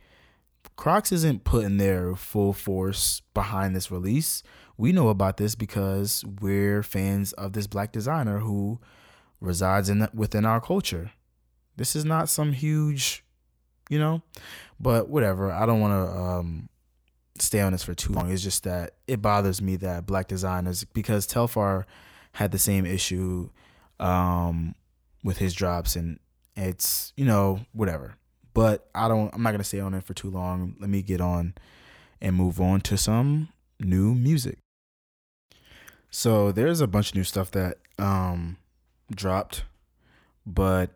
Crocs 0.82 1.12
isn't 1.12 1.44
putting 1.44 1.76
their 1.76 2.16
full 2.16 2.52
force 2.52 3.22
behind 3.34 3.76
this 3.76 3.92
release. 3.92 4.42
We 4.76 4.90
know 4.90 5.10
about 5.10 5.36
this 5.36 5.54
because 5.54 6.24
we're 6.40 6.82
fans 6.82 7.32
of 7.34 7.52
this 7.52 7.68
black 7.68 7.92
designer 7.92 8.40
who 8.40 8.80
resides 9.40 9.88
in 9.88 10.08
within 10.12 10.44
our 10.44 10.60
culture. 10.60 11.12
This 11.76 11.94
is 11.94 12.04
not 12.04 12.28
some 12.28 12.52
huge, 12.52 13.22
you 13.90 14.00
know, 14.00 14.22
but 14.80 15.08
whatever. 15.08 15.52
I 15.52 15.66
don't 15.66 15.80
want 15.80 15.92
to 15.92 16.18
um, 16.18 16.68
stay 17.38 17.60
on 17.60 17.70
this 17.70 17.84
for 17.84 17.94
too 17.94 18.12
long. 18.12 18.32
It's 18.32 18.42
just 18.42 18.64
that 18.64 18.94
it 19.06 19.22
bothers 19.22 19.62
me 19.62 19.76
that 19.76 20.04
black 20.04 20.26
designers 20.26 20.82
because 20.82 21.28
Telfar 21.28 21.84
had 22.32 22.50
the 22.50 22.58
same 22.58 22.86
issue 22.86 23.50
um, 24.00 24.74
with 25.22 25.38
his 25.38 25.54
drops 25.54 25.94
and 25.94 26.18
it's 26.56 27.12
you 27.16 27.24
know 27.24 27.60
whatever 27.70 28.16
but 28.54 28.88
I 28.94 29.08
don't. 29.08 29.32
I'm 29.34 29.42
not 29.42 29.52
gonna 29.52 29.64
stay 29.64 29.80
on 29.80 29.94
it 29.94 30.04
for 30.04 30.14
too 30.14 30.30
long. 30.30 30.76
Let 30.78 30.90
me 30.90 31.02
get 31.02 31.20
on 31.20 31.54
and 32.20 32.36
move 32.36 32.60
on 32.60 32.80
to 32.82 32.96
some 32.96 33.48
new 33.80 34.14
music. 34.14 34.58
So 36.10 36.52
there's 36.52 36.80
a 36.80 36.86
bunch 36.86 37.10
of 37.10 37.14
new 37.16 37.24
stuff 37.24 37.50
that 37.52 37.78
um 37.98 38.58
dropped, 39.14 39.64
but 40.46 40.90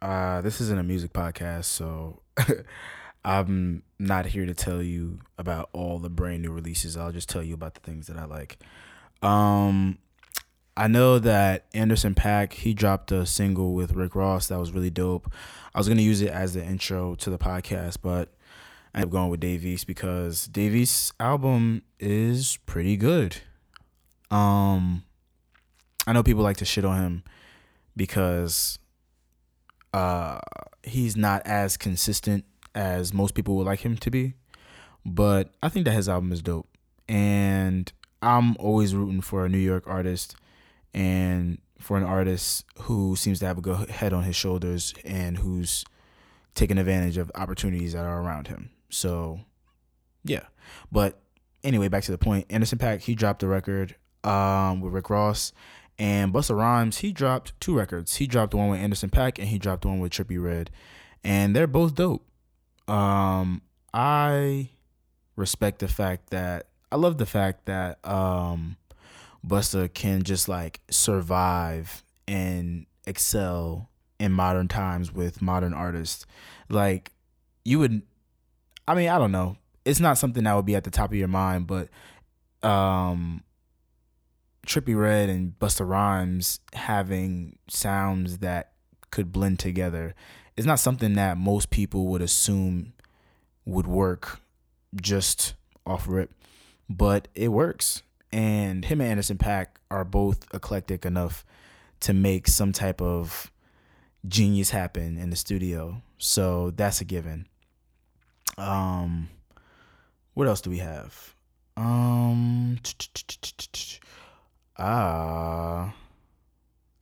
uh 0.00 0.40
this 0.42 0.60
isn't 0.60 0.78
a 0.78 0.82
music 0.82 1.12
podcast, 1.12 1.64
so 1.64 2.22
I'm 3.24 3.82
not 3.98 4.26
here 4.26 4.46
to 4.46 4.54
tell 4.54 4.82
you 4.82 5.20
about 5.38 5.70
all 5.72 5.98
the 5.98 6.10
brand 6.10 6.42
new 6.42 6.50
releases. 6.50 6.96
I'll 6.96 7.12
just 7.12 7.28
tell 7.28 7.42
you 7.42 7.54
about 7.54 7.74
the 7.74 7.80
things 7.80 8.08
that 8.08 8.16
I 8.18 8.24
like. 8.24 8.58
Um 9.22 9.98
I 10.76 10.88
know 10.88 11.18
that 11.18 11.66
Anderson 11.74 12.14
.Paak 12.14 12.54
he 12.54 12.72
dropped 12.72 13.12
a 13.12 13.26
single 13.26 13.74
with 13.74 13.92
Rick 13.92 14.14
Ross 14.14 14.46
that 14.48 14.58
was 14.58 14.72
really 14.72 14.90
dope. 14.90 15.30
I 15.74 15.78
was 15.78 15.88
gonna 15.88 16.02
use 16.02 16.22
it 16.22 16.30
as 16.30 16.54
the 16.54 16.64
intro 16.64 17.14
to 17.16 17.30
the 17.30 17.38
podcast, 17.38 17.98
but 18.00 18.30
I 18.94 18.98
ended 18.98 19.08
up 19.08 19.12
going 19.12 19.30
with 19.30 19.40
Dave 19.40 19.66
East 19.66 19.86
because 19.86 20.46
Dave 20.46 20.74
East's 20.74 21.12
album 21.20 21.82
is 22.00 22.58
pretty 22.64 22.96
good. 22.96 23.36
Um, 24.30 25.04
I 26.06 26.14
know 26.14 26.22
people 26.22 26.42
like 26.42 26.56
to 26.58 26.64
shit 26.64 26.84
on 26.84 26.98
him 27.02 27.24
because 27.94 28.78
uh 29.92 30.40
he's 30.82 31.16
not 31.16 31.42
as 31.46 31.76
consistent 31.76 32.46
as 32.74 33.12
most 33.12 33.34
people 33.34 33.56
would 33.56 33.66
like 33.66 33.80
him 33.80 33.98
to 33.98 34.10
be, 34.10 34.34
but 35.04 35.50
I 35.62 35.68
think 35.68 35.84
that 35.84 35.92
his 35.92 36.08
album 36.08 36.32
is 36.32 36.40
dope, 36.40 36.68
and 37.06 37.92
I'm 38.22 38.56
always 38.56 38.94
rooting 38.94 39.20
for 39.20 39.44
a 39.44 39.50
New 39.50 39.58
York 39.58 39.84
artist 39.86 40.34
and 40.94 41.58
for 41.78 41.96
an 41.96 42.04
artist 42.04 42.64
who 42.82 43.16
seems 43.16 43.40
to 43.40 43.46
have 43.46 43.58
a 43.58 43.60
good 43.60 43.90
head 43.90 44.12
on 44.12 44.22
his 44.22 44.36
shoulders 44.36 44.94
and 45.04 45.38
who's 45.38 45.84
taking 46.54 46.78
advantage 46.78 47.16
of 47.16 47.30
opportunities 47.34 47.92
that 47.92 48.04
are 48.04 48.22
around 48.22 48.48
him. 48.48 48.70
So, 48.88 49.40
yeah. 50.24 50.44
But 50.90 51.18
anyway, 51.64 51.88
back 51.88 52.04
to 52.04 52.12
the 52.12 52.18
point. 52.18 52.46
Anderson 52.50 52.78
.Paak 52.78 53.00
he 53.00 53.14
dropped 53.14 53.42
a 53.42 53.48
record 53.48 53.96
um, 54.22 54.80
with 54.80 54.92
Rick 54.92 55.10
Ross, 55.10 55.52
and 55.98 56.32
Busta 56.32 56.56
Rhymes 56.56 56.98
he 56.98 57.12
dropped 57.12 57.58
two 57.60 57.76
records. 57.76 58.16
He 58.16 58.26
dropped 58.26 58.52
the 58.52 58.58
one 58.58 58.68
with 58.68 58.80
Anderson 58.80 59.10
.Paak 59.10 59.38
and 59.38 59.48
he 59.48 59.58
dropped 59.58 59.82
the 59.82 59.88
one 59.88 60.00
with 60.00 60.12
Trippie 60.12 60.42
Redd, 60.42 60.70
and 61.24 61.56
they're 61.56 61.66
both 61.66 61.94
dope. 61.94 62.24
Um, 62.88 63.62
I 63.94 64.70
respect 65.36 65.78
the 65.78 65.88
fact 65.88 66.30
that 66.30 66.66
I 66.90 66.96
love 66.96 67.18
the 67.18 67.26
fact 67.26 67.66
that 67.66 68.06
um, 68.06 68.76
Busta 69.46 69.92
can 69.92 70.22
just 70.22 70.48
like 70.48 70.80
survive 70.90 72.02
and 72.28 72.86
excel 73.06 73.88
in 74.18 74.32
modern 74.32 74.68
times 74.68 75.12
with 75.12 75.42
modern 75.42 75.74
artists. 75.74 76.26
Like 76.68 77.12
you 77.64 77.78
would 77.78 78.02
I 78.86 78.94
mean, 78.94 79.08
I 79.08 79.18
don't 79.18 79.32
know. 79.32 79.56
It's 79.84 80.00
not 80.00 80.18
something 80.18 80.44
that 80.44 80.54
would 80.54 80.66
be 80.66 80.76
at 80.76 80.84
the 80.84 80.90
top 80.90 81.10
of 81.10 81.16
your 81.16 81.28
mind, 81.28 81.66
but 81.66 81.88
um 82.66 83.42
Trippie 84.66 84.98
Redd 84.98 85.28
and 85.28 85.58
Busta 85.58 85.86
Rhymes 85.86 86.60
having 86.72 87.58
sounds 87.68 88.38
that 88.38 88.72
could 89.10 89.32
blend 89.32 89.58
together 89.58 90.14
is 90.56 90.66
not 90.66 90.78
something 90.78 91.14
that 91.14 91.36
most 91.36 91.70
people 91.70 92.06
would 92.06 92.22
assume 92.22 92.92
would 93.64 93.86
work 93.86 94.40
just 95.00 95.54
off 95.86 96.06
rip, 96.06 96.32
but 96.88 97.28
it 97.34 97.48
works 97.48 98.02
and 98.32 98.84
him 98.84 99.00
and 99.00 99.10
Anderson 99.10 99.38
.Paak 99.38 99.66
are 99.90 100.04
both 100.04 100.46
eclectic 100.54 101.04
enough 101.04 101.44
to 102.00 102.12
make 102.12 102.48
some 102.48 102.72
type 102.72 103.00
of 103.00 103.52
genius 104.26 104.70
happen 104.70 105.18
in 105.18 105.30
the 105.30 105.36
studio. 105.36 106.02
So 106.18 106.70
that's 106.70 107.00
a 107.00 107.04
given. 107.04 107.46
Um 108.56 109.28
what 110.34 110.48
else 110.48 110.60
do 110.60 110.70
we 110.70 110.78
have? 110.78 111.34
Um 111.76 112.78
ah 114.78 115.94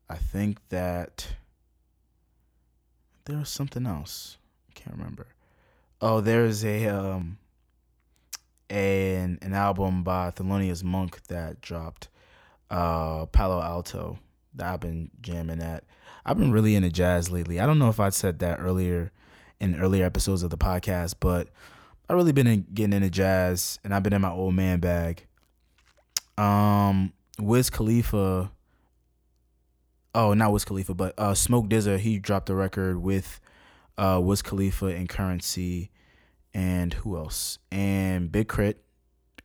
I 0.08 0.16
think 0.16 0.58
that 0.70 1.28
there 3.26 3.38
was 3.38 3.48
something 3.48 3.86
else. 3.86 4.38
I 4.68 4.72
can't 4.74 4.96
remember. 4.96 5.28
Oh, 6.00 6.20
there's 6.20 6.64
a 6.64 6.86
um 6.88 7.38
and 8.70 9.38
an 9.42 9.52
album 9.52 10.04
by 10.04 10.30
Thelonious 10.30 10.84
Monk 10.84 11.26
that 11.26 11.60
dropped, 11.60 12.08
uh, 12.70 13.26
Palo 13.26 13.60
Alto, 13.60 14.18
that 14.54 14.72
I've 14.72 14.80
been 14.80 15.10
jamming 15.20 15.60
at. 15.60 15.84
I've 16.24 16.38
been 16.38 16.52
really 16.52 16.76
into 16.76 16.90
jazz 16.90 17.30
lately. 17.30 17.58
I 17.58 17.66
don't 17.66 17.80
know 17.80 17.88
if 17.88 17.98
I 17.98 18.10
said 18.10 18.38
that 18.38 18.60
earlier 18.60 19.10
in 19.58 19.78
earlier 19.80 20.06
episodes 20.06 20.42
of 20.42 20.50
the 20.50 20.56
podcast, 20.56 21.16
but 21.18 21.48
I've 22.08 22.16
really 22.16 22.32
been 22.32 22.46
in, 22.46 22.66
getting 22.72 22.92
into 22.92 23.10
jazz, 23.10 23.78
and 23.82 23.92
I've 23.92 24.04
been 24.04 24.12
in 24.12 24.22
my 24.22 24.30
old 24.30 24.54
man 24.54 24.78
bag. 24.78 25.26
Um, 26.38 27.12
Wiz 27.38 27.70
Khalifa. 27.70 28.52
Oh, 30.14 30.34
not 30.34 30.52
Wiz 30.52 30.64
Khalifa, 30.64 30.94
but 30.94 31.14
uh, 31.18 31.34
Smoke 31.34 31.68
DZA. 31.68 31.98
He 31.98 32.18
dropped 32.18 32.50
a 32.50 32.54
record 32.54 33.02
with 33.02 33.40
uh, 33.98 34.20
Wiz 34.22 34.42
Khalifa 34.42 34.86
and 34.86 35.08
Curren$y 35.08 35.90
and 36.54 36.94
who 36.94 37.16
else? 37.16 37.58
And 37.70 38.30
Big 38.30 38.48
K.R.I.T. 38.48 38.78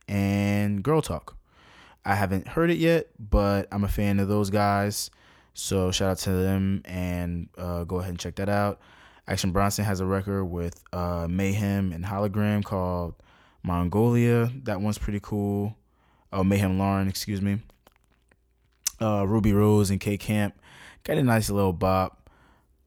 and 0.08 0.82
Girl 0.82 1.02
Talk. 1.02 1.36
I 2.04 2.14
haven't 2.14 2.48
heard 2.48 2.70
it 2.70 2.78
yet, 2.78 3.08
but 3.18 3.66
I'm 3.72 3.84
a 3.84 3.88
fan 3.88 4.20
of 4.20 4.28
those 4.28 4.50
guys. 4.50 5.10
So 5.54 5.90
shout 5.90 6.10
out 6.10 6.18
to 6.18 6.32
them 6.32 6.82
and 6.84 7.48
uh, 7.58 7.84
go 7.84 7.96
ahead 7.96 8.10
and 8.10 8.18
check 8.18 8.36
that 8.36 8.48
out. 8.48 8.80
Action 9.26 9.50
Bronson 9.50 9.84
has 9.84 10.00
a 10.00 10.06
record 10.06 10.44
with 10.44 10.80
uh, 10.92 11.26
Meyhem 11.26 11.92
and 11.92 12.04
Hologram 12.04 12.62
called 12.62 13.14
Mongolia. 13.64 14.52
That 14.62 14.80
one's 14.80 14.98
pretty 14.98 15.18
cool. 15.20 15.76
Oh, 16.32 16.42
Meyhem 16.42 16.78
Lauren, 16.78 17.08
excuse 17.08 17.42
me. 17.42 17.58
Uh, 19.00 19.26
Rubi 19.26 19.52
Rose 19.52 19.90
and 19.90 20.00
K 20.00 20.16
Camp 20.16 20.54
got 21.02 21.18
a 21.18 21.22
nice 21.22 21.50
little 21.50 21.72
bop. 21.72 22.30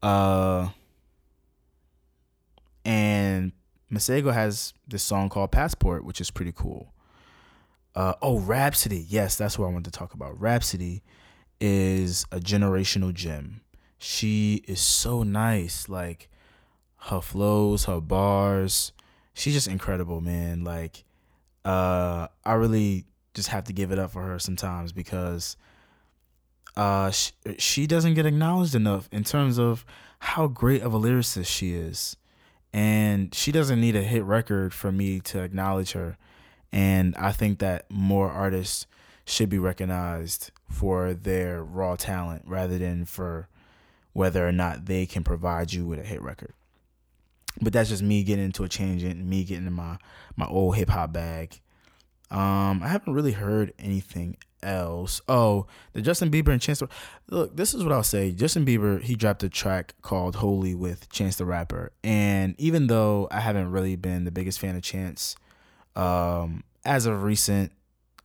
Uh, 0.02 0.68
and 2.84 3.52
Masego 3.92 4.32
has 4.32 4.72
this 4.86 5.02
song 5.02 5.28
called 5.28 5.50
Passport, 5.50 6.04
which 6.04 6.20
is 6.20 6.30
pretty 6.30 6.52
cool. 6.52 6.92
Uh, 7.94 8.14
oh, 8.22 8.38
Rapsody. 8.38 9.04
Yes, 9.08 9.36
that's 9.36 9.58
what 9.58 9.66
I 9.66 9.70
wanted 9.70 9.92
to 9.92 9.98
talk 9.98 10.14
about. 10.14 10.40
Rapsody 10.40 11.02
is 11.60 12.24
a 12.30 12.38
generational 12.38 13.12
gem. 13.12 13.62
She 13.98 14.62
is 14.68 14.80
so 14.80 15.22
nice. 15.22 15.88
Like 15.88 16.28
her 17.08 17.20
flows, 17.20 17.86
her 17.86 18.00
bars. 18.00 18.92
She's 19.34 19.54
just 19.54 19.68
incredible, 19.68 20.20
man. 20.20 20.62
Like, 20.62 21.04
uh, 21.64 22.28
I 22.44 22.52
really 22.54 23.06
just 23.34 23.48
have 23.48 23.64
to 23.64 23.72
give 23.72 23.90
it 23.90 23.98
up 23.98 24.12
for 24.12 24.22
her 24.22 24.38
sometimes 24.38 24.92
because 24.92 25.56
uh, 26.76 27.10
she, 27.10 27.32
she 27.58 27.86
doesn't 27.86 28.14
get 28.14 28.26
acknowledged 28.26 28.74
enough 28.74 29.08
in 29.10 29.24
terms 29.24 29.58
of 29.58 29.84
how 30.20 30.46
great 30.46 30.82
of 30.82 30.94
a 30.94 30.98
lyricist 30.98 31.46
she 31.46 31.74
is 31.74 32.16
and 32.72 33.34
she 33.34 33.52
doesn't 33.52 33.80
need 33.80 33.96
a 33.96 34.02
hit 34.02 34.24
record 34.24 34.72
for 34.72 34.92
me 34.92 35.20
to 35.20 35.40
acknowledge 35.42 35.92
her. 35.92 36.16
And 36.72 37.16
i 37.16 37.32
think 37.32 37.58
that 37.58 37.90
more 37.90 38.30
artists 38.30 38.86
should 39.24 39.48
be 39.48 39.58
recognized 39.58 40.50
for 40.68 41.14
their 41.14 41.62
raw 41.62 41.96
talent 41.96 42.42
rather 42.46 42.78
than 42.78 43.04
for 43.04 43.48
whether 44.12 44.46
or 44.46 44.52
not 44.52 44.86
they 44.86 45.06
can 45.06 45.22
provide 45.22 45.72
you 45.72 45.86
with 45.86 45.98
a 45.98 46.02
hit 46.02 46.20
record. 46.20 46.52
But 47.60 47.72
that's 47.72 47.90
just 47.90 48.02
me 48.02 48.24
getting 48.24 48.44
into 48.44 48.64
a 48.64 48.68
change 48.68 49.02
and 49.02 49.28
me 49.28 49.44
getting 49.44 49.66
in 49.66 49.72
my 49.72 49.98
my 50.36 50.46
old 50.46 50.76
hip 50.76 50.88
hop 50.88 51.12
bag. 51.12 51.60
Um 52.30 52.82
i 52.82 52.88
haven't 52.88 53.14
really 53.14 53.32
heard 53.32 53.72
anything 53.78 54.36
else. 54.62 55.20
Oh, 55.28 55.66
the 55.92 56.02
Justin 56.02 56.30
Bieber 56.30 56.48
and 56.48 56.60
Chance 56.60 56.80
the 56.80 56.88
Look, 57.28 57.56
this 57.56 57.74
is 57.74 57.82
what 57.82 57.92
I'll 57.92 58.02
say. 58.02 58.32
Justin 58.32 58.64
Bieber, 58.64 59.00
he 59.02 59.14
dropped 59.14 59.42
a 59.42 59.48
track 59.48 59.94
called 60.02 60.36
Holy 60.36 60.74
with 60.74 61.08
Chance 61.10 61.36
the 61.36 61.44
Rapper. 61.44 61.92
And 62.02 62.54
even 62.58 62.86
though 62.86 63.28
I 63.30 63.40
haven't 63.40 63.70
really 63.70 63.96
been 63.96 64.24
the 64.24 64.30
biggest 64.30 64.58
fan 64.58 64.76
of 64.76 64.82
Chance, 64.82 65.36
um, 65.96 66.64
as 66.84 67.06
of 67.06 67.22
recent, 67.22 67.72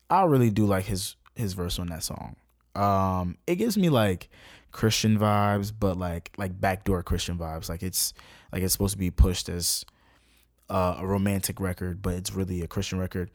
I 0.10 0.24
really 0.24 0.50
do 0.50 0.66
like 0.66 0.86
his 0.86 1.16
his 1.36 1.54
verse 1.54 1.80
on 1.80 1.88
that 1.88 2.04
song. 2.04 2.36
Um, 2.76 3.38
it 3.48 3.56
gives 3.56 3.78
me 3.78 3.90
like 3.90 4.30
Christian 4.72 5.18
vibes, 5.18 5.72
but 5.78 5.98
like 5.98 6.32
like 6.38 6.60
backdoor 6.60 7.04
Christian 7.04 7.38
vibes. 7.38 7.70
Like 7.70 7.84
it's 7.84 8.14
like 8.52 8.62
it's 8.62 8.74
supposed 8.74 8.94
to 8.94 9.00
be 9.00 9.12
pushed 9.12 9.50
as 9.50 9.86
uh, 10.70 10.98
a 11.00 11.08
romantic 11.08 11.60
record, 11.60 12.02
but 12.02 12.16
it's 12.16 12.34
really 12.34 12.62
a 12.62 12.68
Christian 12.68 13.00
record. 13.00 13.32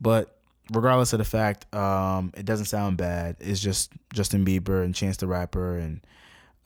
But 0.00 0.33
regardless 0.72 1.12
of 1.12 1.18
the 1.18 1.24
fact, 1.24 1.72
um, 1.74 2.32
it 2.36 2.44
doesn't 2.44 2.66
sound 2.66 2.96
bad. 2.96 3.36
It's 3.40 3.60
just 3.60 3.92
Justin 4.12 4.44
Bieber 4.44 4.84
and 4.84 4.94
Chance 4.94 5.18
the 5.18 5.26
Rapper 5.26 5.76
and 5.76 6.00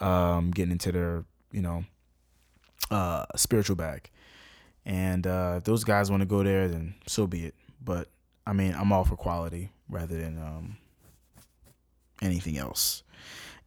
um, 0.00 0.50
getting 0.50 0.72
into 0.72 0.92
their 0.92 1.24
you 1.52 1.62
know 1.62 1.84
uh, 2.90 3.26
spiritual 3.36 3.76
bag. 3.76 4.10
And 4.84 5.26
uh, 5.26 5.56
if 5.58 5.64
those 5.64 5.84
guys 5.84 6.10
want 6.10 6.22
to 6.22 6.26
go 6.26 6.42
there, 6.42 6.68
then 6.68 6.94
so 7.06 7.26
be 7.26 7.44
it. 7.44 7.54
But 7.84 8.08
I 8.46 8.52
mean, 8.52 8.74
I'm 8.74 8.92
all 8.92 9.04
for 9.04 9.16
quality 9.16 9.70
rather 9.88 10.18
than 10.18 10.38
um, 10.38 10.76
anything 12.22 12.56
else. 12.56 13.02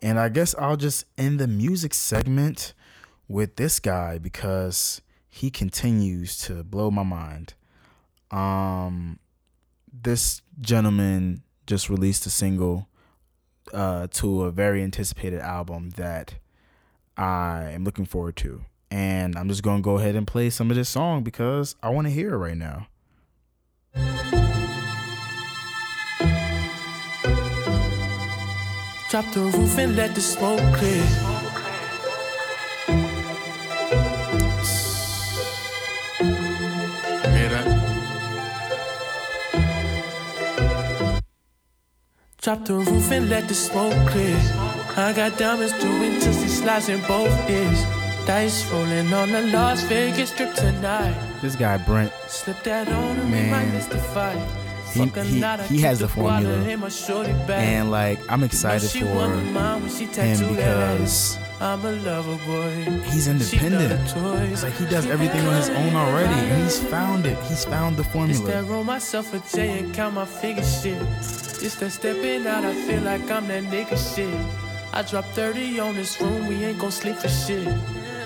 And 0.01 0.19
I 0.19 0.29
guess 0.29 0.55
I'll 0.57 0.77
just 0.77 1.05
end 1.17 1.39
the 1.39 1.47
music 1.47 1.93
segment 1.93 2.73
with 3.27 3.55
this 3.55 3.79
guy 3.79 4.17
because 4.17 5.01
he 5.29 5.51
continues 5.51 6.38
to 6.39 6.63
blow 6.63 6.89
my 6.89 7.03
mind. 7.03 7.53
Um, 8.31 9.19
this 9.91 10.41
gentleman 10.60 11.43
just 11.67 11.89
released 11.89 12.25
a 12.25 12.29
single 12.29 12.88
uh, 13.74 14.07
to 14.12 14.43
a 14.43 14.51
very 14.51 14.83
anticipated 14.83 15.39
album 15.39 15.91
that 15.91 16.36
I 17.17 17.71
am 17.71 17.83
looking 17.83 18.05
forward 18.05 18.36
to. 18.38 18.62
And 18.89 19.38
I'm 19.38 19.48
just 19.48 19.63
gonna 19.63 19.81
go 19.81 19.98
ahead 19.98 20.15
and 20.15 20.27
play 20.27 20.50
some 20.50 20.69
of 20.69 20.75
this 20.75 20.89
song 20.89 21.24
because 21.24 21.75
I 21.81 21.89
want 21.89 22.07
to 22.07 22.12
hear 22.12 22.33
it 22.33 22.38
right 22.38 22.57
now. 22.57 22.88
Drop 29.10 29.25
the 29.33 29.41
roof 29.41 29.77
and 29.77 29.95
let 29.95 30.15
the 30.15 30.21
smoke 30.21 30.62
clear. 30.74 31.30
Drop 42.41 42.65
the 42.65 42.74
roof 42.74 43.12
and 43.12 43.29
let 43.29 43.48
the 43.48 43.53
smoke 43.53 43.93
clear. 44.10 44.36
I 44.98 45.13
got 45.15 45.38
diamonds 45.38 45.74
doing 45.79 46.19
tussie 46.19 46.48
slides 46.48 46.89
in 46.89 47.00
both 47.01 47.29
ears. 47.48 47.83
Dice 48.25 48.65
rolling 48.71 49.13
on 49.13 49.31
the 49.31 49.43
Las 49.53 49.83
Vegas 49.83 50.31
strip 50.31 50.55
tonight. 50.55 51.15
This 51.43 51.55
guy 51.55 51.77
Brent, 51.77 52.12
Slip 52.27 52.63
that 52.63 52.88
on 52.88 53.19
and 53.19 53.31
we 53.31 54.61
might 55.00 55.15
miss 55.15 55.27
the 55.31 55.41
fight. 55.41 55.60
he 55.62 55.67
he, 55.67 55.75
he 55.75 55.81
has 55.81 56.00
the 56.00 56.07
formula, 56.07 56.67
in 56.67 56.79
my 56.79 56.89
shorty 56.89 57.33
bag. 57.33 57.67
and 57.67 57.91
like 57.91 58.19
I'm 58.29 58.43
excited 58.43 58.89
for 58.89 59.05
want 59.15 59.51
mine 59.51 59.81
when 59.81 59.91
she 59.91 60.05
him 60.05 60.55
because. 60.55 61.38
I'm 61.62 61.86
a 61.86 61.91
lover 61.91 62.39
boy. 62.48 63.01
he's 63.12 63.27
independent. 63.27 63.91
love 63.91 64.13
the 64.13 64.48
toys. 64.48 64.63
Like 64.63 64.74
he 64.74 64.86
does 64.88 65.05
everything 65.05 65.45
on 65.45 65.53
his 65.55 65.69
own 65.69 65.95
already, 65.95 66.33
and 66.33 66.63
he's 66.63 66.79
found 66.79 67.27
it. 67.27 67.38
He's 67.43 67.65
found 67.65 67.98
the 67.98 68.01
It's 68.01 68.12
formula. 68.12 68.45
that 68.48 68.63
roll 68.65 68.83
myself 68.83 69.31
a 69.36 69.55
J 69.55 69.77
and 69.79 69.93
count 69.93 70.15
my 70.15 70.25
figure 70.25 70.63
shit. 70.63 71.00
It's 71.63 71.75
that 71.75 71.91
stepping 71.91 72.48
out, 72.48 72.65
I 72.65 72.74
feel 72.74 73.03
like 73.03 73.29
I'm 73.29 73.48
that 73.50 73.63
nigga 73.65 73.95
shit. 74.15 74.33
I 74.91 75.03
drop 75.03 75.25
30 75.36 75.79
on 75.79 75.95
this 75.95 76.19
room, 76.19 76.48
we 76.48 76.55
ain't 76.65 76.79
gon' 76.79 76.89
sleep 76.91 77.17
for 77.17 77.29
shit. 77.29 77.67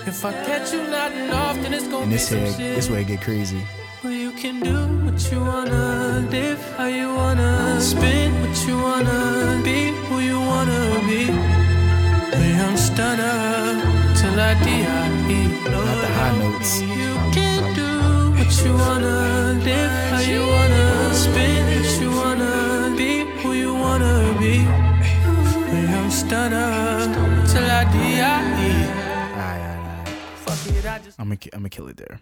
If 0.06 0.24
I 0.24 0.32
catch 0.32 0.72
you 0.72 0.82
nodding 0.84 1.30
off, 1.30 1.56
then 1.60 1.74
it's 1.74 1.86
gon' 1.88 2.04
And 2.04 2.10
be 2.12 2.16
this 2.16 2.28
shit. 2.30 2.56
this 2.56 2.88
way 2.88 3.02
it 3.02 3.08
get 3.08 3.20
crazy. 3.20 3.62
Well, 4.06 4.14
you 4.14 4.30
can 4.30 4.60
do 4.60 4.78
what 5.04 5.18
you 5.32 5.40
wanna, 5.40 6.28
live 6.30 6.62
how 6.76 6.86
you 6.86 7.12
wanna, 7.12 7.80
spin 7.80 8.30
what 8.40 8.56
you 8.64 8.78
wanna, 8.78 9.60
be 9.64 9.90
who 10.06 10.20
you 10.20 10.38
wanna 10.38 10.80
be. 11.08 11.22
Me, 12.38 12.48
I'm 12.64 12.76
stunner 12.76 13.82
till 14.14 14.38
I 14.38 14.54
die. 14.62 15.66
Not 15.72 15.96
the 16.02 16.08
high 16.18 16.38
notes. 16.38 16.80
You 16.82 17.12
can 17.34 17.74
do 17.74 18.30
what 18.38 18.52
you 18.64 18.72
wanna, 18.74 19.58
live 19.66 19.94
how 20.12 20.20
you 20.20 20.42
wanna, 20.54 21.12
spin 21.12 21.66
what 21.66 21.90
you 22.00 22.10
wanna, 22.20 22.94
be 22.96 23.10
who 23.42 23.54
you 23.54 23.74
wanna 23.74 24.14
be. 24.38 24.54
Me, 25.72 25.80
I'm 25.98 26.10
stunner 26.12 26.70
till 27.50 27.68
I 27.78 27.82
die. 27.90 28.46
I'm 31.18 31.28
gonna 31.28 31.38
I'm 31.52 31.60
gonna 31.62 31.68
kill 31.70 31.88
it 31.88 31.96
there. 31.96 32.20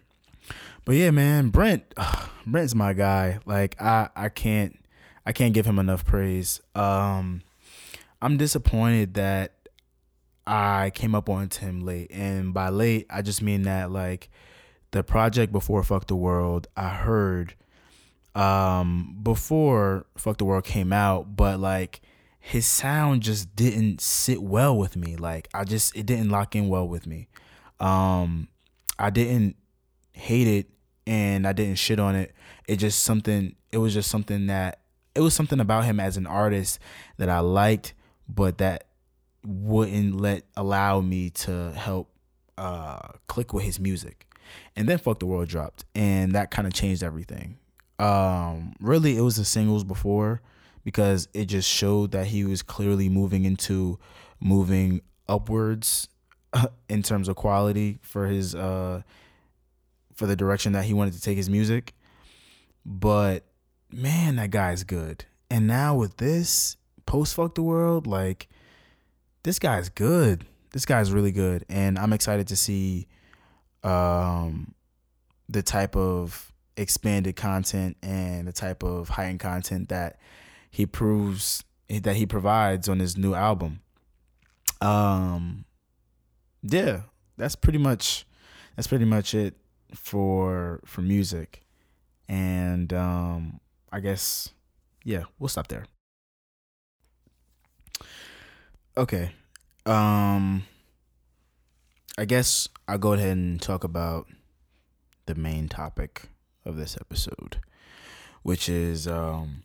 But 0.85 0.97
yeah, 0.97 1.11
man, 1.11 1.49
Brent, 1.49 1.94
Brent's 2.47 2.75
my 2.75 2.92
guy. 2.92 3.38
Like 3.47 3.81
I 3.81 4.09
I 4.14 4.29
can't 4.29 4.79
I 5.27 5.33
can't 5.33 5.55
give 5.55 5.66
him 5.66 5.79
enough 5.79 6.05
praise. 6.05 6.61
Um, 6.75 7.42
I'm 8.20 8.37
disappointed 8.37 9.14
that 9.14 9.55
I 10.47 10.92
came 10.94 11.14
up 11.14 11.29
on 11.31 11.49
him 11.49 11.85
late, 11.85 12.11
and 12.11 12.53
by 12.53 12.68
late 12.68 13.07
I 13.09 13.23
just 13.23 13.40
mean 13.40 13.62
that 13.62 13.90
like 13.90 14.29
the 14.90 15.03
project 15.03 15.53
before 15.53 15.83
Fuck 15.83 16.07
the 16.07 16.16
World 16.16 16.68
I 16.77 16.88
heard 16.90 17.55
um 18.35 19.18
before 19.23 20.07
Fuck 20.16 20.38
the 20.38 20.44
World 20.44 20.64
came 20.64 20.92
out, 20.92 21.37
but 21.37 21.59
like 21.61 22.03
his 22.38 22.66
sound 22.66 23.23
just 23.23 23.57
didn't 23.57 24.03
sit 24.03 24.42
well 24.42 24.77
with 24.77 24.97
me. 24.97 25.16
Like 25.16 25.49
I 25.55 25.64
just 25.64 25.97
it 25.97 26.05
didn't 26.05 26.29
lock 26.29 26.55
in 26.55 26.68
well 26.68 26.87
with 26.87 27.07
me. 27.07 27.29
Um 27.81 28.49
I 28.99 29.09
didn't 29.09 29.57
hate 30.12 30.47
it 30.47 30.74
and 31.07 31.47
I 31.47 31.53
didn't 31.53 31.77
shit 31.77 32.01
on 32.01 32.14
it. 32.14 32.35
It 32.67 32.77
just 32.77 33.03
something 33.03 33.55
it 33.73 33.79
was 33.79 33.95
just 33.95 34.11
something 34.11 34.47
that 34.47 34.81
it 35.14 35.21
was 35.21 35.35
something 35.35 35.61
about 35.61 35.85
him 35.85 36.01
as 36.01 36.17
an 36.17 36.27
artist 36.27 36.79
that 37.19 37.29
I 37.29 37.40
liked, 37.40 37.95
but 38.29 38.59
that 38.59 38.87
wouldn't 39.45 40.17
let 40.21 40.45
allow 40.57 41.01
me 41.01 41.31
to 41.31 41.73
help 41.73 42.11
uh 42.57 43.09
click 43.27 43.53
with 43.53 43.64
his 43.64 43.79
music. 43.79 44.27
And 44.77 44.88
then 44.88 44.99
Fuck 44.99 45.19
the 45.19 45.27
World 45.27 45.49
dropped 45.49 45.85
and 45.95 46.33
that 46.33 46.51
kind 46.51 46.67
of 46.67 46.75
changed 46.75 47.03
everything. 47.03 47.59
Um 47.99 48.75
really 48.81 49.17
it 49.17 49.21
was 49.21 49.37
the 49.37 49.45
singles 49.45 49.85
before 49.85 50.40
because 50.85 51.29
it 51.35 51.47
just 51.47 51.69
showed 51.69 52.12
that 52.12 52.29
he 52.29 52.45
was 52.45 52.62
clearly 52.62 53.09
moving 53.09 53.45
into 53.45 53.99
moving 54.40 55.01
upwards 55.29 56.09
in 56.88 57.03
terms 57.03 57.29
of 57.29 57.37
quality 57.37 57.99
for 58.03 58.27
his 58.27 58.55
uh 58.55 59.03
for 60.14 60.27
the 60.27 60.37
direction 60.37 60.72
that 60.72 60.85
he 60.85 60.94
wanted 60.94 61.14
to 61.14 61.20
take 61.20 61.37
his 61.37 61.50
music. 61.50 61.94
But 62.85 63.44
man, 63.90 64.37
that 64.37 64.50
guy's 64.50 64.85
good. 64.85 65.24
And 65.50 65.66
now 65.66 65.94
with 65.94 66.16
this 66.16 66.77
post 67.07 67.35
fuck 67.35 67.55
the 67.55 67.62
world, 67.62 68.07
like 68.07 68.48
this 69.42 69.59
guy's 69.59 69.88
good. 69.88 70.46
This 70.72 70.87
guy's 70.87 71.12
really 71.12 71.33
good. 71.33 71.64
And 71.68 71.98
I'm 71.98 72.12
excited 72.12 72.48
to 72.48 72.57
see 72.57 73.07
um 73.83 74.74
the 75.48 75.62
type 75.62 75.94
of 75.94 76.53
expanded 76.77 77.37
content 77.37 77.96
and 78.03 78.48
the 78.48 78.53
type 78.53 78.83
of 78.83 79.11
heightened 79.11 79.40
content 79.40 79.90
that 79.90 80.18
he 80.70 80.87
proves 80.87 81.62
that 81.88 82.16
he 82.16 82.27
provides 82.27 82.88
on 82.88 82.98
his 82.98 83.16
new 83.16 83.35
album. 83.35 83.81
Um 84.81 85.64
yeah, 86.62 87.03
that's 87.37 87.55
pretty 87.55 87.79
much 87.79 88.27
that's 88.74 88.88
pretty 88.88 89.05
much 89.05 89.35
it 89.35 89.55
for 89.95 90.81
for 90.85 91.03
music. 91.03 91.63
And 92.29 92.93
um 92.93 93.61
I 93.93 94.01
guess 94.01 94.51
yeah, 95.05 95.25
we'll 95.39 95.49
stop 95.49 95.69
there. 95.69 95.85
Okay. 98.97 99.33
Um 99.87 100.65
I 102.17 102.25
guess 102.25 102.69
I'll 102.87 102.99
go 102.99 103.15
ahead 103.15 103.37
and 103.37 103.61
talk 103.61 103.83
about 103.85 104.27
the 105.27 105.35
main 105.35 105.69
topic 105.69 106.29
of 106.65 106.77
this 106.77 106.97
episode, 107.01 107.59
which 108.43 108.69
is 108.69 109.09
um 109.09 109.65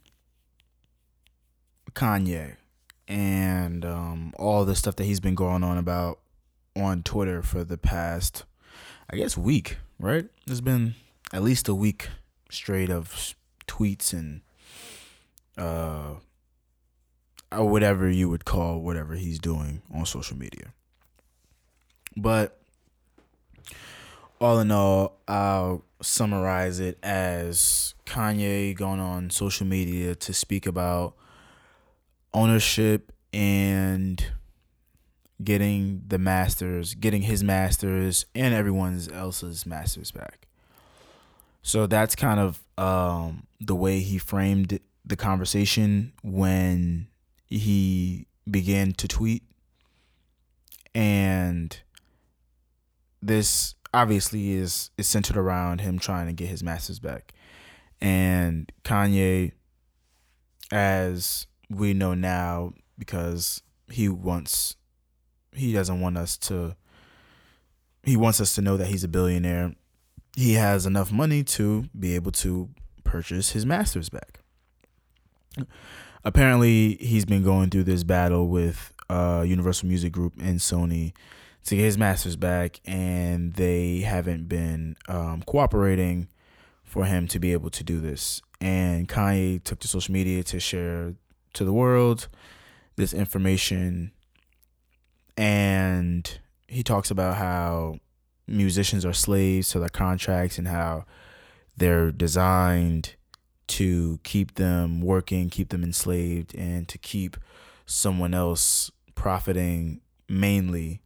Kanye 1.93 2.55
and 3.07 3.83
um 3.83 4.33
all 4.37 4.65
the 4.65 4.75
stuff 4.75 4.95
that 4.97 5.05
he's 5.05 5.19
been 5.19 5.35
going 5.35 5.63
on 5.63 5.77
about 5.77 6.19
on 6.75 7.03
Twitter 7.03 7.41
for 7.41 7.63
the 7.63 7.77
past 7.77 8.45
I 9.11 9.15
guess 9.15 9.35
week, 9.35 9.77
right? 9.99 10.25
There's 10.45 10.61
been 10.61 10.95
at 11.33 11.43
least 11.43 11.67
a 11.67 11.75
week 11.75 12.09
straight 12.49 12.89
of 12.89 13.35
tweets 13.67 14.13
and 14.13 14.41
uh 15.57 16.15
or 17.51 17.67
whatever 17.67 18.09
you 18.09 18.29
would 18.29 18.45
call 18.45 18.79
whatever 18.79 19.15
he's 19.15 19.39
doing 19.39 19.81
on 19.93 20.05
social 20.05 20.37
media. 20.37 20.73
But 22.15 22.59
all 24.39 24.59
in 24.59 24.71
all, 24.71 25.19
I'll 25.27 25.83
summarize 26.01 26.79
it 26.79 26.97
as 27.03 27.95
Kanye 28.05 28.75
going 28.75 28.99
on 28.99 29.29
social 29.29 29.65
media 29.65 30.15
to 30.15 30.33
speak 30.33 30.65
about 30.65 31.15
ownership 32.33 33.11
and 33.33 34.23
getting 35.43 36.03
the 36.07 36.17
masters, 36.17 36.93
getting 36.95 37.23
his 37.23 37.43
masters 37.43 38.25
and 38.35 38.53
everyone 38.53 38.99
else's 39.13 39.65
masters 39.65 40.11
back. 40.11 40.47
So 41.61 41.87
that's 41.87 42.15
kind 42.15 42.39
of 42.39 42.61
um, 42.77 43.47
the 43.59 43.75
way 43.75 43.99
he 43.99 44.17
framed 44.17 44.79
the 45.05 45.15
conversation 45.15 46.13
when 46.23 47.07
he 47.47 48.27
began 48.49 48.93
to 48.93 49.07
tweet. 49.07 49.43
And 50.93 51.77
this 53.21 53.75
obviously 53.93 54.51
is 54.51 54.91
is 54.97 55.07
centered 55.07 55.37
around 55.37 55.81
him 55.81 55.99
trying 55.99 56.27
to 56.27 56.33
get 56.33 56.47
his 56.47 56.63
masters 56.63 56.99
back. 56.99 57.33
And 58.01 58.71
Kanye, 58.83 59.51
as 60.71 61.47
we 61.69 61.93
know 61.93 62.13
now, 62.13 62.73
because 62.97 63.61
he 63.89 64.07
wants 64.07 64.75
he 65.59 65.73
doesn't 65.73 65.99
want 65.99 66.17
us 66.17 66.37
to 66.37 66.75
he 68.03 68.15
wants 68.15 68.39
us 68.39 68.55
to 68.55 68.61
know 68.61 68.77
that 68.77 68.87
he's 68.87 69.03
a 69.03 69.07
billionaire. 69.07 69.73
He 70.35 70.53
has 70.53 70.85
enough 70.85 71.11
money 71.11 71.43
to 71.43 71.89
be 71.97 72.15
able 72.15 72.31
to 72.33 72.69
purchase 73.03 73.51
his 73.51 73.65
masters 73.65 74.09
back. 74.09 74.39
Apparently, 76.23 76.95
he's 76.95 77.25
been 77.25 77.43
going 77.43 77.69
through 77.69 77.83
this 77.83 78.03
battle 78.03 78.47
with 78.47 78.93
uh, 79.09 79.43
Universal 79.45 79.87
Music 79.87 80.13
Group 80.13 80.33
and 80.39 80.59
Sony 80.59 81.13
to 81.65 81.75
get 81.75 81.83
his 81.83 81.97
masters 81.97 82.35
back, 82.35 82.79
and 82.85 83.53
they 83.53 83.99
haven't 83.99 84.47
been 84.47 84.95
um, 85.07 85.43
cooperating 85.45 86.29
for 86.83 87.05
him 87.05 87.27
to 87.27 87.39
be 87.39 87.51
able 87.51 87.69
to 87.69 87.83
do 87.83 87.99
this. 87.99 88.41
And 88.61 89.07
Kanye 89.07 89.63
took 89.63 89.79
to 89.79 89.87
social 89.87 90.13
media 90.13 90.43
to 90.43 90.59
share 90.59 91.15
to 91.53 91.63
the 91.63 91.73
world 91.73 92.27
this 92.95 93.13
information, 93.13 94.11
and 95.39 96.37
he 96.67 96.83
talks 96.83 97.09
about 97.09 97.37
how 97.37 97.97
musicians 98.45 99.05
are 99.05 99.13
slaves 99.13 99.69
to 99.69 99.79
their 99.79 99.87
contracts 99.87 100.57
and 100.57 100.67
how 100.67 101.05
they're 101.77 102.11
designed 102.11 103.15
to 103.67 104.19
keep 104.23 104.55
them 104.55 104.99
working, 104.99 105.49
keep 105.49 105.69
them 105.69 105.81
enslaved, 105.81 106.53
and 106.55 106.89
to 106.89 106.97
keep 106.97 107.37
someone 107.85 108.33
else 108.33 108.91
profiting 109.15 110.01
mainly 110.27 110.99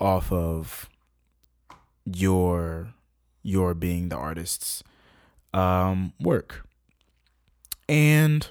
off 0.00 0.32
of 0.32 0.88
your 2.06 2.94
your 3.42 3.74
being 3.74 4.08
the 4.08 4.16
artist's 4.16 4.82
um, 5.52 6.14
work. 6.18 6.66
And 7.86 8.48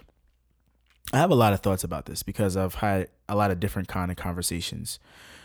I 1.12 1.18
have 1.18 1.32
a 1.32 1.36
lot 1.36 1.54
of 1.54 1.62
thoughts 1.62 1.84
about 1.84 2.06
this 2.06 2.22
because 2.22 2.56
I've 2.56 2.76
had 2.76 3.08
a 3.30 3.36
lot 3.36 3.52
of 3.52 3.60
different 3.60 3.88
kind 3.88 4.12
of 4.12 4.18
conversations 4.18 5.00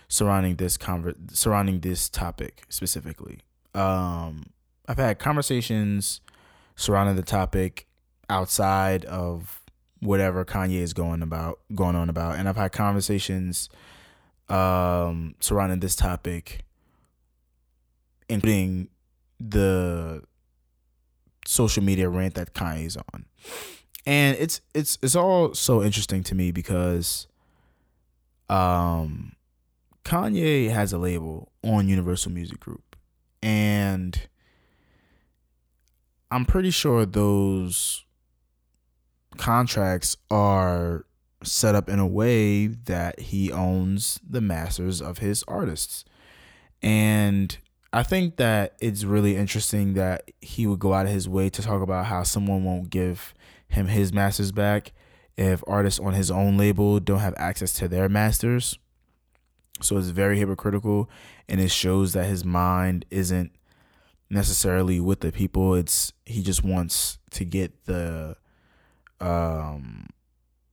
surrounding 0.09 0.57
this 0.57 0.77
conver- 0.77 1.17
surrounding 1.33 1.81
this 1.81 2.09
topic 2.09 2.65
specifically. 2.69 3.41
Um, 3.75 4.47
I've 4.89 4.97
had 4.97 5.19
conversations 5.19 6.21
surrounding 6.77 7.17
the 7.17 7.23
topic 7.23 7.87
outside 8.31 9.05
of 9.05 9.61
whatever 10.01 10.45
Kanye 10.45 10.81
is 10.81 10.93
going 10.93 11.23
about 11.23 11.61
going 11.75 11.97
on 11.97 12.09
about, 12.09 12.37
and 12.37 12.49
I've 12.49 12.57
had 12.57 12.73
conversations 12.73 13.69
um, 14.49 15.35
surrounding 15.41 15.81
this 15.81 15.97
topic, 15.97 16.65
including 18.29 18.89
the 19.39 20.23
social 21.47 21.83
media 21.83 22.09
rant 22.09 22.35
that 22.35 22.55
Kanye's 22.55 22.97
on, 22.97 23.27
and 24.07 24.37
it's 24.39 24.61
it's 24.75 24.99
it's 25.03 25.15
all 25.15 25.55
so 25.55 25.83
interesting 25.83 26.23
to 26.25 26.35
me 26.35 26.51
because, 26.51 27.27
um, 28.49 29.33
Kanye 30.05 30.71
has 30.71 30.93
a 30.93 30.99
label 30.99 31.53
on 31.63 31.89
Universal 31.89 32.33
Music 32.33 32.61
Group, 32.61 32.97
and 33.43 34.29
I'm 36.31 36.45
pretty 36.45 36.71
sure 36.71 37.07
those 37.07 38.05
contracts 39.37 40.17
are 40.31 41.05
set 41.43 41.75
up 41.75 41.89
in 41.89 41.99
a 41.99 42.07
way 42.07 42.67
that 42.67 43.21
he 43.21 43.53
owns 43.53 44.21
the 44.29 44.41
masters 44.41 45.01
of 45.01 45.19
his 45.19 45.45
artists. 45.47 46.05
And 46.83 47.57
I 47.93 48.03
think 48.03 48.37
that 48.37 48.75
it's 48.81 49.05
really 49.05 49.37
interesting 49.37 49.95
that 49.95 50.31
he 50.41 50.67
would 50.67 50.79
go 50.79 50.93
out 50.93 51.07
of 51.07 51.13
his 51.13 51.29
way 51.29 51.49
to 51.51 51.63
talk 51.63 51.81
about 51.81 52.07
how 52.07 52.23
someone 52.23 52.65
won't 52.65 52.91
give 52.91 53.35
him 53.69 53.87
his 53.87 54.13
masters 54.13 54.53
back 54.53 54.93
if 55.39 55.63
artists 55.69 56.01
on 56.01 56.15
his 56.15 56.33
own 56.33 56.59
label 56.59 56.99
don't 56.99 57.21
have 57.21 57.35
access 57.37 57.73
to 57.75 57.87
their 57.87 58.09
masters. 58.09 58.77
So 59.81 59.97
it's 59.97 60.09
very 60.09 60.37
hypocritical 60.37 61.09
and 61.49 61.61
it 61.61 61.71
shows 61.71 62.13
that 62.15 62.27
his 62.27 62.45
mind 62.45 63.07
isn't 63.09 63.53
necessarily 64.29 64.99
with 64.99 65.21
the 65.21 65.31
people. 65.31 65.77
It's 65.77 66.13
he 66.27 66.43
just 66.43 66.65
wants 66.65 67.19
to 67.31 67.45
get 67.45 67.85
the 67.85 68.37
um 69.21 70.09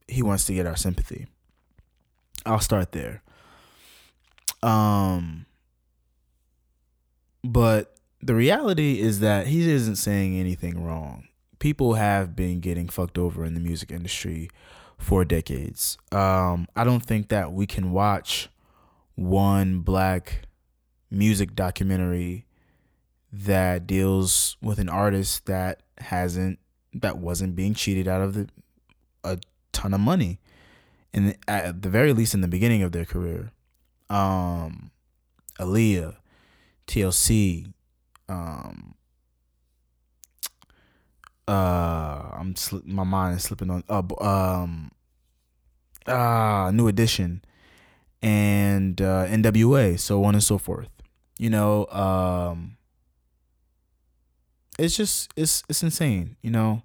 he 0.08 0.23
wants 0.23 0.45
to 0.45 0.56
get 0.56 0.65
our 0.65 0.75
sympathy. 0.75 1.28
I'll 2.43 2.60
start 2.60 2.91
there. 2.91 3.21
Um 4.63 5.45
but 7.43 7.95
the 8.19 8.34
reality 8.34 8.99
is 8.99 9.19
that 9.19 9.45
he 9.45 9.69
isn't 9.69 9.97
saying 9.97 10.36
anything 10.36 10.84
wrong. 10.84 11.28
People 11.65 11.95
have 11.95 12.36
been 12.36 12.60
getting 12.60 12.88
fucked 12.88 13.17
over 13.17 13.43
in 13.43 13.56
the 13.56 13.60
music 13.60 13.89
industry 13.89 14.51
for 14.99 15.25
decades. 15.25 15.97
Um 16.12 16.67
I 16.75 16.84
don't 16.84 17.04
think 17.04 17.30
that 17.30 17.54
we 17.54 17.65
can 17.65 17.91
watch 17.91 18.49
one 19.15 19.80
black 19.80 20.43
music 21.10 21.56
documentary 21.56 22.45
that 23.32 23.88
deals 23.88 24.58
with 24.62 24.78
an 24.78 24.89
artist 24.89 25.47
that 25.47 25.82
hasn't 25.97 26.60
that 26.93 27.17
wasn't 27.17 27.56
being 27.56 27.73
cheated 27.73 28.08
out 28.08 28.21
of 28.21 28.36
the 28.36 28.47
a 29.23 29.39
ton 29.71 29.95
of 29.95 29.99
money 29.99 30.39
and 31.15 31.36
at 31.47 31.82
the 31.82 31.89
very 31.89 32.13
least 32.13 32.36
in 32.36 32.41
the 32.41 32.47
beginning 32.47 32.84
of 32.84 32.91
their 32.91 33.06
career 33.06 33.51
um 34.12 34.91
Aaliyah 35.60 36.17
TLC 36.86 37.73
um 38.30 38.93
uh 41.47 42.29
I'm 42.34 42.53
sli- 42.55 42.86
my 42.86 43.03
mind 43.03 43.38
is 43.38 43.43
slipping 43.43 43.69
on 43.69 43.84
uh 43.89 44.01
um 44.23 44.91
uh 46.08 46.71
new 46.73 46.88
edition 46.88 47.43
and 48.21 48.99
uh 49.01 49.25
NWA 49.27 49.99
so 49.99 50.23
on 50.23 50.34
and 50.36 50.43
so 50.43 50.58
forth 50.58 50.89
you 51.38 51.49
know 51.49 51.86
um 51.88 52.77
it's 54.77 54.95
just 54.95 55.31
it's 55.36 55.63
it's 55.69 55.84
insane, 55.84 56.36
you 56.41 56.51
know. 56.51 56.84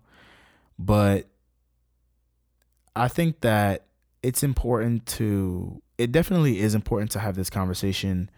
But 0.79 1.27
I 2.96 3.09
think 3.09 3.40
that 3.40 3.87
it's 4.23 4.42
important 4.42 5.07
to 5.07 5.83
it 5.99 6.12
definitely 6.12 6.61
is 6.61 6.75
important 6.75 7.11
to 7.12 7.18
have 7.18 7.35
this 7.37 7.51
conversation 7.51 8.31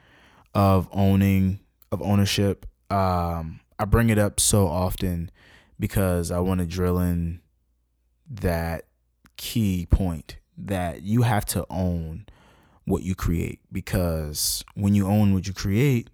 of 0.55 0.89
owning 0.93 1.61
of 1.91 2.03
ownership. 2.03 2.67
Um 2.91 3.61
I 3.79 3.85
bring 3.85 4.11
it 4.11 4.19
up 4.19 4.39
so 4.41 4.69
often 4.69 5.31
because 5.79 6.31
I 6.31 6.39
want 6.39 6.61
to 6.61 6.67
drill 6.67 6.99
in 6.99 7.41
that 8.31 8.87
key 9.37 9.87
point 9.91 10.37
that 10.57 11.03
you 11.03 11.23
have 11.23 11.45
to 11.47 11.67
own 11.69 12.27
what 12.85 13.03
you 13.03 13.15
create 13.15 13.61
because 13.71 14.65
when 14.75 14.95
you 14.95 15.07
own 15.07 15.35
what 15.35 15.47
you 15.47 15.53
create, 15.53 16.11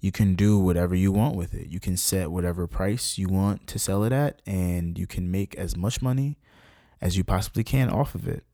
you 0.00 0.12
can 0.12 0.34
do 0.34 0.58
whatever 0.58 0.94
you 0.94 1.10
want 1.10 1.36
with 1.36 1.54
it. 1.54 1.68
You 1.68 1.80
can 1.80 1.96
set 1.96 2.30
whatever 2.30 2.66
price 2.66 3.18
you 3.18 3.28
want 3.28 3.66
to 3.68 3.78
sell 3.78 4.04
it 4.04 4.12
at, 4.12 4.40
and 4.46 4.98
you 4.98 5.06
can 5.06 5.30
make 5.30 5.54
as 5.56 5.76
much 5.76 6.02
money 6.02 6.38
as 7.00 7.16
you 7.16 7.24
possibly 7.24 7.64
can 7.64 7.90
off 7.90 8.14
of 8.14 8.28
it. 8.28 8.44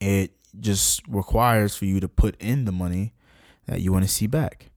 It 0.00 0.32
just 0.60 1.02
requires 1.08 1.74
for 1.74 1.84
you 1.86 2.00
to 2.00 2.08
put 2.08 2.40
in 2.40 2.64
the 2.64 2.72
money 2.72 3.14
that 3.66 3.80
you 3.80 3.92
want 3.92 4.04
to 4.04 4.10
see 4.10 4.26
back. 4.26 4.70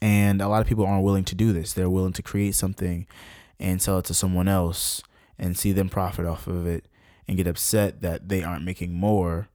And 0.00 0.40
a 0.40 0.48
lot 0.48 0.60
of 0.60 0.66
people 0.66 0.86
aren't 0.86 1.04
willing 1.04 1.24
to 1.24 1.34
do 1.34 1.52
this. 1.52 1.72
They're 1.72 1.90
willing 1.90 2.12
to 2.14 2.22
create 2.22 2.54
something 2.54 3.06
and 3.58 3.80
sell 3.80 3.98
it 3.98 4.04
to 4.06 4.14
someone 4.14 4.48
else 4.48 5.02
and 5.38 5.56
see 5.56 5.72
them 5.72 5.88
profit 5.88 6.26
off 6.26 6.46
of 6.46 6.66
it 6.66 6.86
and 7.28 7.36
get 7.36 7.46
upset 7.46 8.00
that 8.02 8.28
they 8.28 8.42
aren't 8.42 8.64
making 8.64 8.92
more 8.92 9.48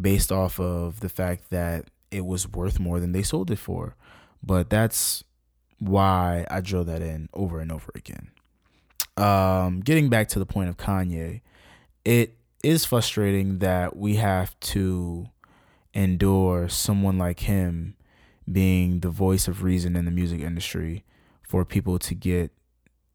based 0.00 0.32
off 0.32 0.58
of 0.58 1.00
the 1.00 1.08
fact 1.08 1.50
that 1.50 1.86
it 2.10 2.24
was 2.24 2.48
worth 2.48 2.80
more 2.80 3.00
than 3.00 3.12
they 3.12 3.22
sold 3.22 3.50
it 3.50 3.58
for. 3.58 3.96
But 4.42 4.70
that's 4.70 5.24
why 5.78 6.46
I 6.50 6.60
drill 6.60 6.84
that 6.84 7.02
in 7.02 7.28
over 7.32 7.60
and 7.60 7.70
over 7.70 7.92
again. 7.94 8.30
Um, 9.16 9.80
getting 9.80 10.08
back 10.08 10.28
to 10.28 10.38
the 10.38 10.46
point 10.46 10.68
of 10.68 10.76
Kanye, 10.76 11.40
it 12.04 12.36
is 12.62 12.84
frustrating 12.84 13.58
that 13.58 13.96
we 13.96 14.16
have 14.16 14.58
to 14.60 15.28
endure 15.94 16.68
someone 16.68 17.18
like 17.18 17.40
him 17.40 17.94
being 18.50 19.00
the 19.00 19.10
voice 19.10 19.46
of 19.48 19.62
reason 19.62 19.96
in 19.96 20.04
the 20.04 20.10
music 20.10 20.40
industry 20.40 21.04
for 21.42 21.64
people 21.64 21.98
to 21.98 22.14
get 22.14 22.50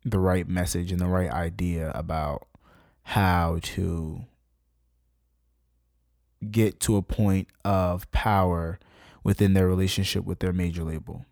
the 0.09 0.19
right 0.19 0.47
message 0.47 0.91
and 0.91 0.99
the 0.99 1.07
right 1.07 1.31
idea 1.31 1.91
about 1.93 2.47
how 3.03 3.59
to 3.61 4.25
get 6.51 6.79
to 6.81 6.97
a 6.97 7.01
point 7.01 7.47
of 7.65 8.09
power 8.11 8.79
within 9.23 9.53
their 9.53 9.67
relationship 9.67 10.23
with 10.23 10.39
their 10.39 10.53
major 10.53 10.83
label 10.83 11.25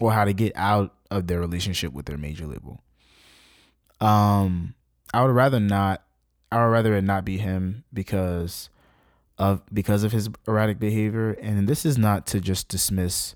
or 0.00 0.12
how 0.12 0.24
to 0.24 0.32
get 0.32 0.52
out 0.54 0.94
of 1.10 1.26
their 1.26 1.40
relationship 1.40 1.92
with 1.92 2.06
their 2.06 2.18
major 2.18 2.46
label. 2.46 2.80
Um 4.00 4.74
I 5.14 5.22
would 5.22 5.34
rather 5.34 5.60
not 5.60 6.02
I 6.50 6.62
would 6.62 6.70
rather 6.70 6.94
it 6.94 7.02
not 7.02 7.24
be 7.24 7.38
him 7.38 7.84
because 7.92 8.68
of 9.38 9.62
because 9.72 10.04
of 10.04 10.12
his 10.12 10.28
erratic 10.46 10.78
behavior 10.78 11.32
and 11.32 11.68
this 11.68 11.86
is 11.86 11.96
not 11.96 12.26
to 12.28 12.40
just 12.40 12.68
dismiss 12.68 13.34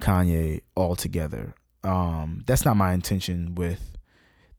Kanye 0.00 0.62
altogether. 0.76 1.54
Um, 1.84 2.42
that's 2.46 2.64
not 2.64 2.76
my 2.76 2.92
intention 2.92 3.54
with 3.54 3.96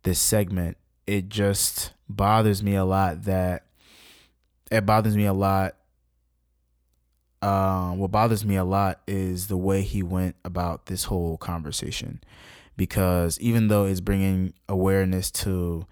this 0.03 0.19
segment. 0.19 0.77
It 1.05 1.29
just 1.29 1.93
bothers 2.07 2.63
me 2.63 2.75
a 2.75 2.85
lot 2.85 3.23
that 3.23 3.65
it 4.71 4.85
bothers 4.85 5.17
me 5.17 5.25
a 5.25 5.33
lot. 5.33 5.75
Um, 7.41 7.99
what 7.99 8.11
bothers 8.11 8.45
me 8.45 8.57
a 8.57 8.63
lot 8.63 9.01
is 9.07 9.47
the 9.47 9.57
way 9.57 9.81
he 9.81 10.03
went 10.03 10.35
about 10.43 10.87
this 10.87 11.05
whole 11.05 11.37
conversation, 11.37 12.21
because 12.75 13.39
even 13.39 13.69
though 13.69 13.85
it's 13.85 14.01
bringing 14.01 14.53
awareness 14.67 15.31
to 15.31 15.85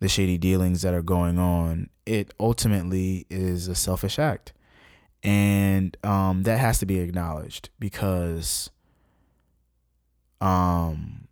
the 0.00 0.08
shady 0.08 0.38
dealings 0.38 0.82
that 0.82 0.94
are 0.94 1.02
going 1.02 1.38
on, 1.38 1.90
it 2.06 2.32
ultimately 2.40 3.26
is 3.28 3.68
a 3.68 3.74
selfish 3.74 4.18
act, 4.18 4.54
and 5.22 5.96
um, 6.04 6.42
that 6.44 6.58
has 6.58 6.78
to 6.78 6.86
be 6.86 7.00
acknowledged 7.00 7.68
because 7.78 8.70
um, 10.44 11.28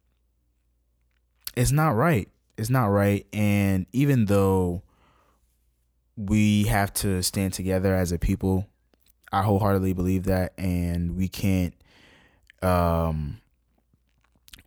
it's 1.56 1.72
not 1.72 1.90
right. 1.90 2.28
It's 2.58 2.70
not 2.70 2.86
right, 2.86 3.26
and 3.32 3.86
even 3.92 4.26
though 4.26 4.82
we 6.16 6.64
have 6.64 6.92
to 6.92 7.22
stand 7.22 7.52
together 7.52 7.94
as 7.94 8.12
a 8.12 8.18
people. 8.18 8.68
I 9.32 9.42
wholeheartedly 9.42 9.94
believe 9.94 10.24
that, 10.24 10.52
and 10.58 11.16
we 11.16 11.28
can't, 11.28 11.74
um, 12.60 13.40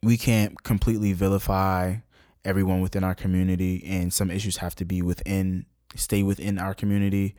we 0.01 0.17
can't 0.17 0.63
completely 0.63 1.13
vilify 1.13 1.97
everyone 2.43 2.81
within 2.81 3.03
our 3.03 3.13
community, 3.13 3.83
and 3.85 4.11
some 4.11 4.31
issues 4.31 4.57
have 4.57 4.75
to 4.75 4.85
be 4.85 5.01
within, 5.01 5.65
stay 5.95 6.23
within 6.23 6.57
our 6.57 6.73
community. 6.73 7.35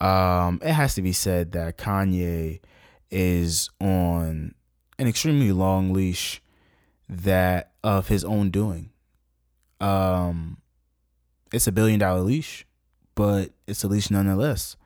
Um, 0.00 0.60
it 0.62 0.72
has 0.72 0.94
to 0.96 1.02
be 1.02 1.12
said 1.12 1.52
that 1.52 1.78
Kanye 1.78 2.60
is 3.10 3.70
on 3.80 4.54
an 4.98 5.06
extremely 5.06 5.52
long 5.52 5.92
leash 5.92 6.42
that 7.08 7.72
of 7.82 8.08
his 8.08 8.24
own 8.24 8.50
doing. 8.50 8.90
Um, 9.80 10.58
it's 11.52 11.66
a 11.66 11.72
billion 11.72 12.00
dollar 12.00 12.20
leash 12.20 12.66
but 13.16 13.50
it's 13.66 13.82
a 13.82 13.88
leash 13.88 14.10
nonetheless. 14.10 14.76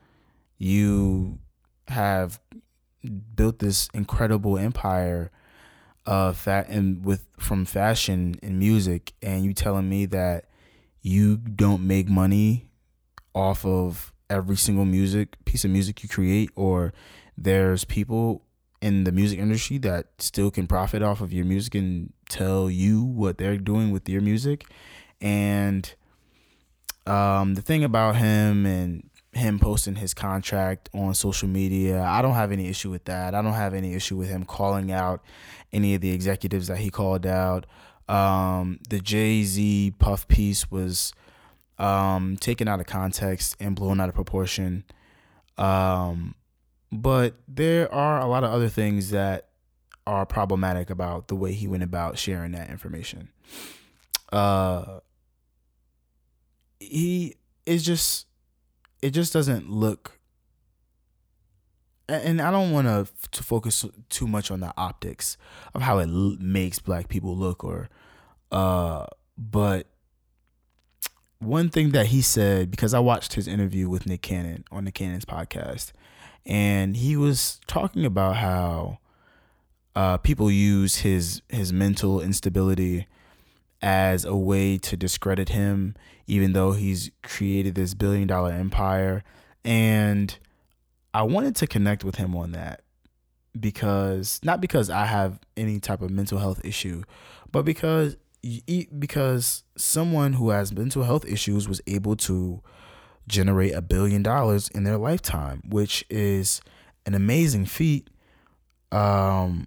You 0.56 1.38
have 1.88 2.40
built 3.34 3.58
this 3.58 3.90
incredible 3.92 4.56
empire 4.56 5.30
of 6.06 6.38
fat 6.38 6.68
and 6.68 7.04
with 7.04 7.26
from 7.38 7.66
fashion 7.66 8.36
and 8.42 8.58
music, 8.58 9.12
and 9.20 9.44
you 9.44 9.52
telling 9.52 9.88
me 9.88 10.06
that 10.06 10.46
you 11.02 11.36
don't 11.36 11.86
make 11.86 12.08
money 12.08 12.68
off 13.34 13.66
of 13.66 14.12
every 14.30 14.56
single 14.56 14.84
music 14.84 15.36
piece 15.44 15.64
of 15.64 15.70
music 15.70 16.02
you 16.02 16.08
create, 16.08 16.50
or 16.54 16.94
there's 17.36 17.84
people 17.84 18.42
in 18.80 19.04
the 19.04 19.12
music 19.12 19.38
industry 19.38 19.78
that 19.78 20.06
still 20.18 20.50
can 20.50 20.66
profit 20.66 21.02
off 21.02 21.20
of 21.20 21.32
your 21.32 21.44
music 21.44 21.74
and 21.74 22.12
tell 22.28 22.70
you 22.70 23.02
what 23.02 23.38
they're 23.38 23.58
doing 23.58 23.90
with 23.90 24.08
your 24.08 24.22
music, 24.22 24.64
and 25.20 25.94
um, 27.06 27.54
the 27.54 27.62
thing 27.62 27.84
about 27.84 28.16
him 28.16 28.66
and 28.66 29.10
him 29.32 29.58
posting 29.58 29.96
his 29.96 30.12
contract 30.12 30.88
on 30.92 31.14
social 31.14 31.48
media, 31.48 32.02
I 32.02 32.20
don't 32.20 32.34
have 32.34 32.52
any 32.52 32.68
issue 32.68 32.90
with 32.90 33.04
that. 33.04 33.34
I 33.34 33.42
don't 33.42 33.52
have 33.52 33.74
any 33.74 33.94
issue 33.94 34.16
with 34.16 34.28
him 34.28 34.44
calling 34.44 34.90
out 34.90 35.22
any 35.72 35.94
of 35.94 36.00
the 36.00 36.10
executives 36.10 36.66
that 36.66 36.78
he 36.78 36.90
called 36.90 37.26
out. 37.26 37.66
Um, 38.08 38.80
the 38.88 38.98
Jay 38.98 39.44
Z 39.44 39.94
Puff 39.98 40.26
piece 40.26 40.70
was 40.70 41.12
um, 41.78 42.36
taken 42.38 42.66
out 42.66 42.80
of 42.80 42.86
context 42.86 43.56
and 43.60 43.76
blown 43.76 44.00
out 44.00 44.08
of 44.08 44.14
proportion. 44.14 44.84
Um, 45.56 46.34
but 46.92 47.34
there 47.46 47.92
are 47.92 48.20
a 48.20 48.26
lot 48.26 48.44
of 48.44 48.50
other 48.50 48.68
things 48.68 49.10
that 49.10 49.48
are 50.06 50.26
problematic 50.26 50.90
about 50.90 51.28
the 51.28 51.36
way 51.36 51.52
he 51.52 51.68
went 51.68 51.82
about 51.82 52.18
sharing 52.18 52.52
that 52.52 52.70
information. 52.70 53.28
Uh, 54.32 55.00
he 56.78 57.36
is 57.66 57.84
just 57.84 58.26
it 59.02 59.10
just 59.10 59.32
doesn't 59.32 59.70
look 59.70 60.18
and 62.08 62.40
I 62.40 62.50
don't 62.50 62.72
want 62.72 62.86
to 62.86 63.06
to 63.30 63.42
focus 63.42 63.84
too 64.08 64.26
much 64.26 64.50
on 64.50 64.60
the 64.60 64.72
optics 64.76 65.36
of 65.74 65.82
how 65.82 65.98
it 65.98 66.08
l- 66.08 66.36
makes 66.40 66.78
black 66.78 67.08
people 67.08 67.36
look 67.36 67.62
or 67.62 67.88
uh 68.50 69.06
but 69.38 69.86
one 71.38 71.68
thing 71.70 71.90
that 71.90 72.06
he 72.06 72.20
said 72.20 72.70
because 72.70 72.92
I 72.92 72.98
watched 72.98 73.34
his 73.34 73.46
interview 73.46 73.88
with 73.88 74.06
Nick 74.06 74.22
Cannon 74.22 74.64
on 74.70 74.84
Nick 74.84 74.94
Cannon's 74.94 75.24
podcast 75.24 75.92
and 76.46 76.96
he 76.96 77.16
was 77.16 77.60
talking 77.66 78.04
about 78.04 78.36
how 78.36 78.98
uh 79.96 80.16
people 80.18 80.50
use 80.50 80.96
his 80.98 81.42
his 81.48 81.72
mental 81.72 82.20
instability 82.20 83.06
as 83.82 84.24
a 84.24 84.36
way 84.36 84.78
to 84.78 84.96
discredit 84.96 85.50
him, 85.50 85.94
even 86.26 86.52
though 86.52 86.72
he's 86.72 87.10
created 87.22 87.74
this 87.74 87.94
billion 87.94 88.26
dollar 88.26 88.52
empire. 88.52 89.24
And 89.64 90.36
I 91.12 91.22
wanted 91.22 91.56
to 91.56 91.66
connect 91.66 92.04
with 92.04 92.16
him 92.16 92.36
on 92.36 92.52
that 92.52 92.82
because 93.58 94.40
not 94.42 94.60
because 94.60 94.90
I 94.90 95.06
have 95.06 95.40
any 95.56 95.80
type 95.80 96.02
of 96.02 96.10
mental 96.10 96.38
health 96.38 96.60
issue, 96.64 97.02
but 97.50 97.64
because 97.64 98.16
because 98.98 99.64
someone 99.76 100.34
who 100.34 100.50
has 100.50 100.72
mental 100.72 101.02
health 101.02 101.26
issues 101.26 101.68
was 101.68 101.80
able 101.86 102.16
to 102.16 102.62
generate 103.30 103.74
a 103.74 103.82
billion 103.82 104.22
dollars 104.22 104.68
in 104.68 104.84
their 104.84 104.98
lifetime, 104.98 105.62
which 105.68 106.04
is 106.10 106.60
an 107.06 107.14
amazing 107.14 107.66
feat. 107.66 108.10
Um, 108.92 109.66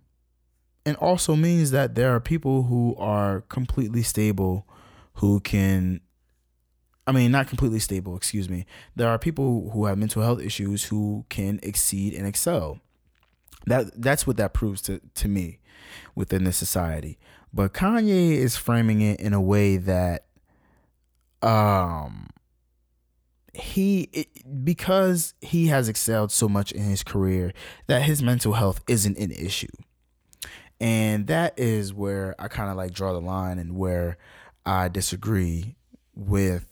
and 0.86 0.98
also 0.98 1.36
means 1.36 1.72
that 1.72 1.96
there 1.96 2.14
are 2.14 2.20
people 2.20 2.64
who 2.64 2.96
are 2.98 3.42
completely 3.42 4.04
stable 4.04 4.68
who 5.16 5.40
can 5.40 6.02
I 7.06 7.12
mean 7.12 7.32
not 7.32 7.48
completely 7.48 7.80
stable, 7.80 8.16
excuse 8.16 8.50
me. 8.50 8.66
There 8.96 9.10
are 9.10 9.20
people 9.20 9.70
who 9.72 9.86
have 9.86 9.98
mental 9.98 10.22
health 10.22 10.42
issues 10.42 10.86
who 10.86 11.26
can 11.30 11.60
exceed 11.62 12.14
and 12.14 12.26
excel. 12.26 12.80
That 13.66 14.02
that's 14.02 14.26
what 14.26 14.38
that 14.38 14.54
proves 14.54 14.82
to 14.84 15.00
to 15.16 15.28
me 15.28 15.60
within 16.16 16.44
this 16.44 16.58
society. 16.58 17.18
But 17.54 17.74
Kanye 17.74 18.32
is 18.32 18.58
framing 18.58 19.02
it 19.02 19.20
in 19.20 19.34
a 19.34 19.42
way 19.42 19.78
that 19.78 20.26
um 21.42 22.30
he 23.54 24.28
because 24.64 25.36
he 25.42 25.68
has 25.68 25.88
excelled 25.88 26.32
so 26.32 26.50
much 26.50 26.72
in 26.72 26.84
his 26.84 27.04
career 27.04 27.54
that 27.88 28.02
his 28.02 28.22
mental 28.22 28.54
health 28.54 28.82
isn't 28.88 29.18
an 29.18 29.32
issue. 29.32 29.68
And 30.82 31.28
that 31.28 31.54
is 31.58 31.94
where 31.94 32.36
I 32.40 32.48
kind 32.48 32.70
of 32.70 32.76
like 32.76 32.94
draw 32.94 33.14
the 33.14 33.22
line 33.22 33.60
and 33.60 33.76
where 33.78 34.18
I 34.66 34.90
disagree 34.90 35.76
with 36.16 36.66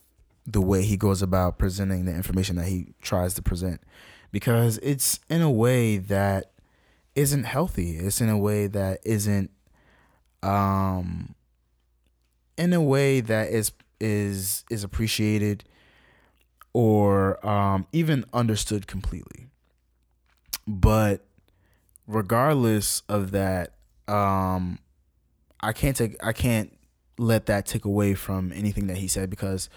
the 0.46 0.62
way 0.62 0.84
he 0.84 0.98
goes 0.98 1.22
about 1.22 1.60
presenting 1.60 2.06
the 2.06 2.14
information 2.14 2.56
that 2.56 2.66
he 2.66 2.94
tries 3.02 3.36
to 3.36 3.42
present. 3.42 3.82
Because 4.32 4.80
it's 4.80 5.20
in 5.30 5.42
a 5.42 5.52
way 5.52 5.98
that 5.98 6.52
isn't 7.16 7.44
healthy. 7.44 7.98
It's 7.98 8.22
in 8.22 8.30
a 8.30 8.38
way 8.38 8.68
that 8.68 9.00
isn't 9.04 9.52
um 10.42 11.36
in 12.58 12.74
a 12.74 12.82
way 12.82 13.22
that 13.22 13.50
is 13.50 13.72
is 14.00 14.66
is 14.72 14.84
appreciated 14.84 15.64
or 16.74 17.46
um 17.48 17.86
even 17.92 18.26
understood 18.34 18.88
completely. 18.88 19.48
But 20.68 21.26
regardless 22.08 23.04
of 23.10 23.32
that, 23.32 23.74
um, 24.08 24.80
I 25.62 25.74
can't 25.74 25.96
take 25.96 26.24
I 26.24 26.34
can't 26.34 26.72
let 27.18 27.46
that 27.46 27.66
take 27.66 27.86
away 27.86 28.14
from 28.14 28.52
anything 28.54 28.88
that 28.88 28.98
he 28.98 29.08
said 29.08 29.30
because 29.30 29.70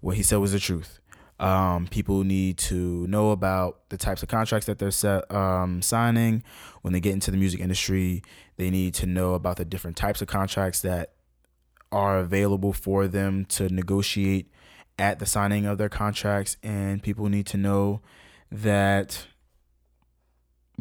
what 0.00 0.16
he 0.16 0.22
said 0.22 0.36
was 0.36 0.52
the 0.52 0.58
truth. 0.58 0.98
Um, 1.38 1.86
people 1.86 2.22
need 2.22 2.58
to 2.58 3.06
know 3.06 3.30
about 3.30 3.88
the 3.88 3.96
types 3.96 4.22
of 4.22 4.28
contracts 4.28 4.66
that 4.66 4.78
they're 4.78 4.90
set, 4.90 5.30
um, 5.32 5.80
signing 5.80 6.42
when 6.82 6.92
they 6.92 7.00
get 7.00 7.14
into 7.14 7.30
the 7.30 7.38
music 7.38 7.60
industry. 7.60 8.22
They 8.58 8.68
need 8.68 8.92
to 8.94 9.06
know 9.06 9.32
about 9.32 9.56
the 9.56 9.64
different 9.64 9.96
types 9.96 10.20
of 10.20 10.28
contracts 10.28 10.82
that 10.82 11.12
are 11.90 12.18
available 12.18 12.74
for 12.74 13.08
them 13.08 13.46
to 13.46 13.70
negotiate 13.70 14.52
at 15.00 15.18
the 15.18 15.26
signing 15.26 15.66
of 15.66 15.78
their 15.78 15.88
contracts. 15.88 16.56
And 16.62 17.02
people 17.02 17.28
need 17.28 17.46
to 17.46 17.56
know 17.56 18.02
that 18.52 19.26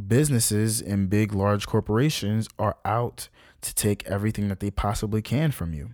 businesses 0.07 0.81
and 0.81 1.09
big, 1.09 1.33
large 1.33 1.65
corporations 1.65 2.47
are 2.59 2.77
out 2.85 3.29
to 3.61 3.73
take 3.73 4.05
everything 4.05 4.47
that 4.49 4.59
they 4.59 4.69
possibly 4.69 5.21
can 5.21 5.51
from 5.51 5.73
you. 5.73 5.91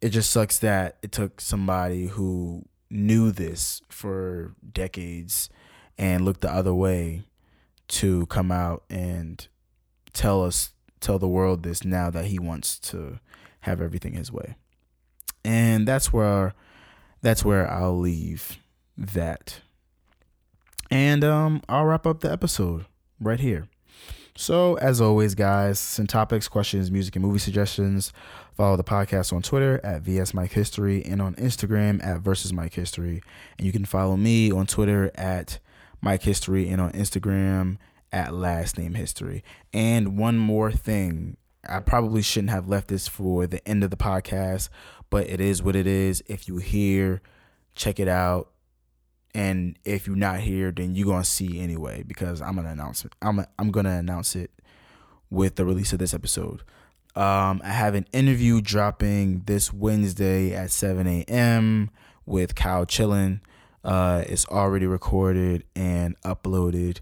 It 0.00 0.10
just 0.10 0.30
sucks 0.30 0.58
that 0.58 0.98
it 1.02 1.10
took 1.10 1.40
somebody 1.40 2.06
who 2.06 2.66
knew 2.90 3.30
this 3.32 3.82
for 3.88 4.54
decades 4.72 5.48
and 5.98 6.24
looked 6.24 6.42
the 6.42 6.52
other 6.52 6.74
way 6.74 7.24
to 7.88 8.26
come 8.26 8.52
out 8.52 8.84
and 8.90 9.46
tell 10.12 10.44
us 10.44 10.72
tell 11.00 11.18
the 11.18 11.28
world 11.28 11.62
this 11.62 11.84
now 11.84 12.10
that 12.10 12.26
he 12.26 12.38
wants 12.38 12.78
to 12.78 13.18
have 13.60 13.80
everything 13.80 14.14
his 14.14 14.32
way. 14.32 14.56
And 15.44 15.86
that's 15.86 16.12
where 16.12 16.54
that's 17.22 17.44
where 17.44 17.70
I'll 17.70 17.98
leave 17.98 18.58
that 18.96 19.60
and 20.90 21.24
um, 21.24 21.62
I'll 21.68 21.84
wrap 21.84 22.06
up 22.06 22.20
the 22.20 22.30
episode 22.30 22.86
right 23.20 23.40
here. 23.40 23.68
So, 24.38 24.74
as 24.74 25.00
always, 25.00 25.34
guys, 25.34 25.80
send 25.80 26.10
topics, 26.10 26.46
questions, 26.46 26.90
music, 26.90 27.16
and 27.16 27.24
movie 27.24 27.38
suggestions. 27.38 28.12
Follow 28.54 28.76
the 28.76 28.84
podcast 28.84 29.32
on 29.32 29.40
Twitter 29.40 29.80
at 29.82 30.02
VS 30.02 30.34
Mike 30.34 30.52
History 30.52 31.02
and 31.04 31.22
on 31.22 31.34
Instagram 31.36 32.04
at 32.04 32.20
Versus 32.20 32.52
Mike 32.52 32.74
History. 32.74 33.22
And 33.56 33.66
you 33.66 33.72
can 33.72 33.86
follow 33.86 34.16
me 34.16 34.52
on 34.52 34.66
Twitter 34.66 35.10
at 35.14 35.58
Mike 36.02 36.22
History 36.22 36.68
and 36.68 36.80
on 36.80 36.92
Instagram 36.92 37.78
at 38.12 38.34
Last 38.34 38.78
Name 38.78 38.94
History. 38.94 39.42
And 39.72 40.18
one 40.18 40.36
more 40.36 40.70
thing. 40.70 41.38
I 41.68 41.80
probably 41.80 42.22
shouldn't 42.22 42.50
have 42.50 42.68
left 42.68 42.88
this 42.88 43.08
for 43.08 43.46
the 43.46 43.66
end 43.68 43.84
of 43.84 43.90
the 43.90 43.96
podcast, 43.96 44.68
but 45.10 45.28
it 45.28 45.40
is 45.40 45.62
what 45.62 45.76
it 45.76 45.86
is. 45.86 46.22
If 46.26 46.48
you 46.48 46.58
hear, 46.58 47.22
check 47.74 48.00
it 48.00 48.08
out 48.08 48.50
and 49.36 49.78
if 49.84 50.06
you're 50.06 50.16
not 50.16 50.40
here, 50.40 50.72
then 50.72 50.94
you're 50.94 51.06
gonna 51.06 51.22
see 51.22 51.60
anyway 51.60 52.02
because 52.02 52.40
I'm 52.40 52.56
gonna 52.56 52.70
announce 52.70 53.04
it. 53.04 53.12
I'm 53.20 53.40
a, 53.40 53.46
I'm 53.58 53.70
gonna 53.70 53.98
announce 53.98 54.34
it 54.34 54.50
with 55.28 55.56
the 55.56 55.66
release 55.66 55.92
of 55.92 55.98
this 55.98 56.14
episode. 56.14 56.62
Um, 57.14 57.60
I 57.62 57.68
have 57.68 57.94
an 57.94 58.06
interview 58.14 58.62
dropping 58.62 59.42
this 59.44 59.74
Wednesday 59.74 60.54
at 60.54 60.70
7 60.70 61.06
a.m. 61.06 61.90
with 62.24 62.54
Kyle 62.54 62.86
Chillin. 62.86 63.40
Uh, 63.84 64.24
it's 64.26 64.46
already 64.46 64.86
recorded 64.86 65.64
and 65.74 66.18
uploaded 66.22 67.00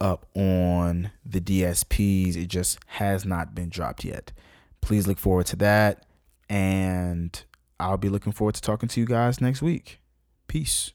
up 0.00 0.26
on 0.34 1.10
the 1.24 1.40
DSPs. 1.40 2.36
It 2.36 2.46
just 2.46 2.78
has 2.86 3.24
not 3.24 3.54
been 3.54 3.68
dropped 3.68 4.04
yet. 4.04 4.32
Please 4.80 5.06
look 5.06 5.18
forward 5.18 5.46
to 5.46 5.56
that. 5.56 6.06
And 6.48 7.42
I'll 7.80 7.96
be 7.96 8.08
looking 8.08 8.32
forward 8.32 8.54
to 8.56 8.60
talking 8.60 8.88
to 8.88 9.00
you 9.00 9.06
guys 9.06 9.40
next 9.40 9.62
week. 9.62 10.00
Peace. 10.46 10.92